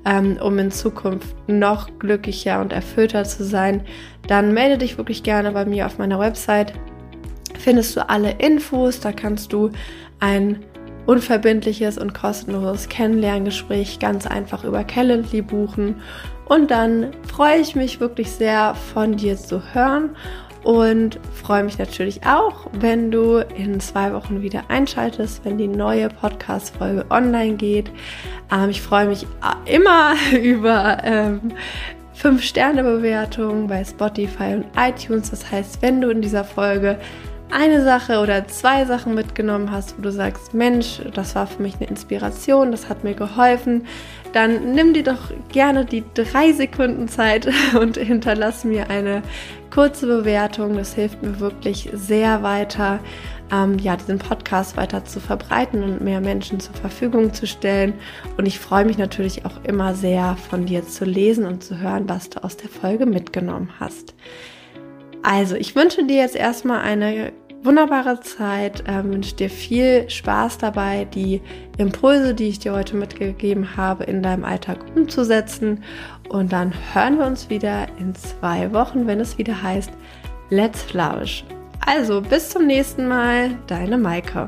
ähm, 0.05 0.37
um 0.39 0.59
in 0.59 0.69
Zukunft 0.69 1.35
noch 1.47 1.97
glücklicher 1.97 2.61
und 2.61 2.71
erfüllter 2.71 3.23
zu 3.23 3.43
sein, 3.43 3.81
dann 4.27 4.53
melde 4.53 4.77
dich 4.77 4.99
wirklich 4.99 5.23
gerne 5.23 5.53
bei 5.53 5.65
mir 5.65 5.87
auf 5.87 5.97
meiner 5.97 6.19
Website. 6.19 6.73
Findest 7.57 7.95
du 7.95 8.07
alle 8.07 8.33
Infos, 8.33 8.99
da 8.99 9.11
kannst 9.11 9.53
du 9.53 9.71
ein 10.19 10.63
unverbindliches 11.05 11.97
und 11.97 12.13
kostenloses 12.13 12.89
Kennenlerngespräch 12.89 13.99
ganz 13.99 14.25
einfach 14.25 14.63
über 14.63 14.83
Calendly 14.83 15.41
buchen. 15.41 16.01
Und 16.45 16.71
dann 16.71 17.11
freue 17.27 17.59
ich 17.59 17.75
mich 17.75 17.99
wirklich 17.99 18.31
sehr 18.31 18.75
von 18.75 19.17
dir 19.17 19.37
zu 19.37 19.61
hören 19.73 20.15
und 20.65 21.19
freue 21.31 21.63
mich 21.63 21.77
natürlich 21.77 22.25
auch, 22.25 22.67
wenn 22.79 23.11
du 23.11 23.37
in 23.37 23.79
zwei 23.79 24.13
Wochen 24.13 24.41
wieder 24.41 24.63
einschaltest, 24.67 25.45
wenn 25.45 25.59
die 25.59 25.67
neue 25.67 26.09
Podcast-Folge 26.09 27.05
online 27.11 27.55
geht. 27.55 27.91
Ähm, 28.51 28.71
ich 28.71 28.81
freue 28.81 29.07
mich 29.07 29.27
immer 29.65 30.15
über 30.41 30.97
ähm, 31.03 31.51
5-Sterne-Bewertungen 32.19 33.67
bei 33.67 33.83
Spotify 33.83 34.55
und 34.55 34.65
iTunes. 34.75 35.29
Das 35.29 35.51
heißt, 35.51 35.83
wenn 35.83 36.01
du 36.01 36.09
in 36.09 36.21
dieser 36.21 36.43
Folge 36.43 36.97
eine 37.51 37.83
Sache 37.83 38.19
oder 38.19 38.47
zwei 38.47 38.85
Sachen 38.85 39.13
mitgenommen 39.13 39.71
hast, 39.71 39.97
wo 39.97 40.01
du 40.01 40.11
sagst, 40.11 40.53
Mensch, 40.53 41.01
das 41.13 41.35
war 41.35 41.47
für 41.47 41.61
mich 41.61 41.75
eine 41.75 41.87
Inspiration, 41.87 42.71
das 42.71 42.89
hat 42.89 43.03
mir 43.03 43.13
geholfen, 43.13 43.85
dann 44.33 44.73
nimm 44.73 44.93
dir 44.93 45.03
doch 45.03 45.31
gerne 45.49 45.85
die 45.85 46.03
drei 46.13 46.51
Sekunden 46.51 47.07
Zeit 47.07 47.47
und 47.79 47.97
hinterlass 47.97 48.65
mir 48.65 48.89
eine 48.89 49.21
kurze 49.71 50.07
Bewertung. 50.07 50.75
Das 50.75 50.93
hilft 50.93 51.23
mir 51.23 51.39
wirklich 51.39 51.89
sehr 51.93 52.43
weiter, 52.43 52.99
ähm, 53.51 53.77
ja, 53.79 53.95
diesen 53.95 54.19
Podcast 54.19 54.75
weiter 54.75 55.05
zu 55.05 55.19
verbreiten 55.19 55.83
und 55.83 56.01
mehr 56.01 56.21
Menschen 56.21 56.59
zur 56.59 56.75
Verfügung 56.75 57.33
zu 57.33 57.47
stellen. 57.47 57.93
Und 58.37 58.45
ich 58.45 58.59
freue 58.59 58.85
mich 58.85 58.97
natürlich 58.97 59.45
auch 59.45 59.63
immer 59.63 59.95
sehr, 59.95 60.35
von 60.49 60.65
dir 60.65 60.85
zu 60.85 61.05
lesen 61.05 61.45
und 61.45 61.63
zu 61.63 61.79
hören, 61.79 62.09
was 62.09 62.29
du 62.29 62.43
aus 62.43 62.57
der 62.57 62.69
Folge 62.69 63.05
mitgenommen 63.05 63.69
hast. 63.79 64.15
Also, 65.27 65.55
ich 65.55 65.75
wünsche 65.75 66.05
dir 66.05 66.17
jetzt 66.17 66.35
erstmal 66.35 66.81
eine 66.81 67.33
wunderbare 67.63 68.19
Zeit, 68.19 68.87
äh, 68.87 69.03
wünsche 69.03 69.35
dir 69.35 69.49
viel 69.49 70.07
Spaß 70.07 70.59
dabei, 70.59 71.05
die 71.05 71.41
Impulse, 71.79 72.35
die 72.35 72.49
ich 72.49 72.59
dir 72.59 72.73
heute 72.73 72.95
mitgegeben 72.95 73.75
habe, 73.75 74.03
in 74.03 74.21
deinem 74.21 74.45
Alltag 74.45 74.85
umzusetzen. 74.95 75.83
Und 76.29 76.53
dann 76.53 76.71
hören 76.93 77.17
wir 77.17 77.25
uns 77.25 77.49
wieder 77.49 77.87
in 77.99 78.13
zwei 78.13 78.71
Wochen, 78.71 79.07
wenn 79.07 79.19
es 79.19 79.39
wieder 79.39 79.63
heißt 79.63 79.89
Let's 80.51 80.83
Flourish. 80.83 81.43
Also 81.83 82.21
bis 82.21 82.51
zum 82.51 82.67
nächsten 82.67 83.07
Mal, 83.07 83.57
deine 83.65 83.97
Maike. 83.97 84.47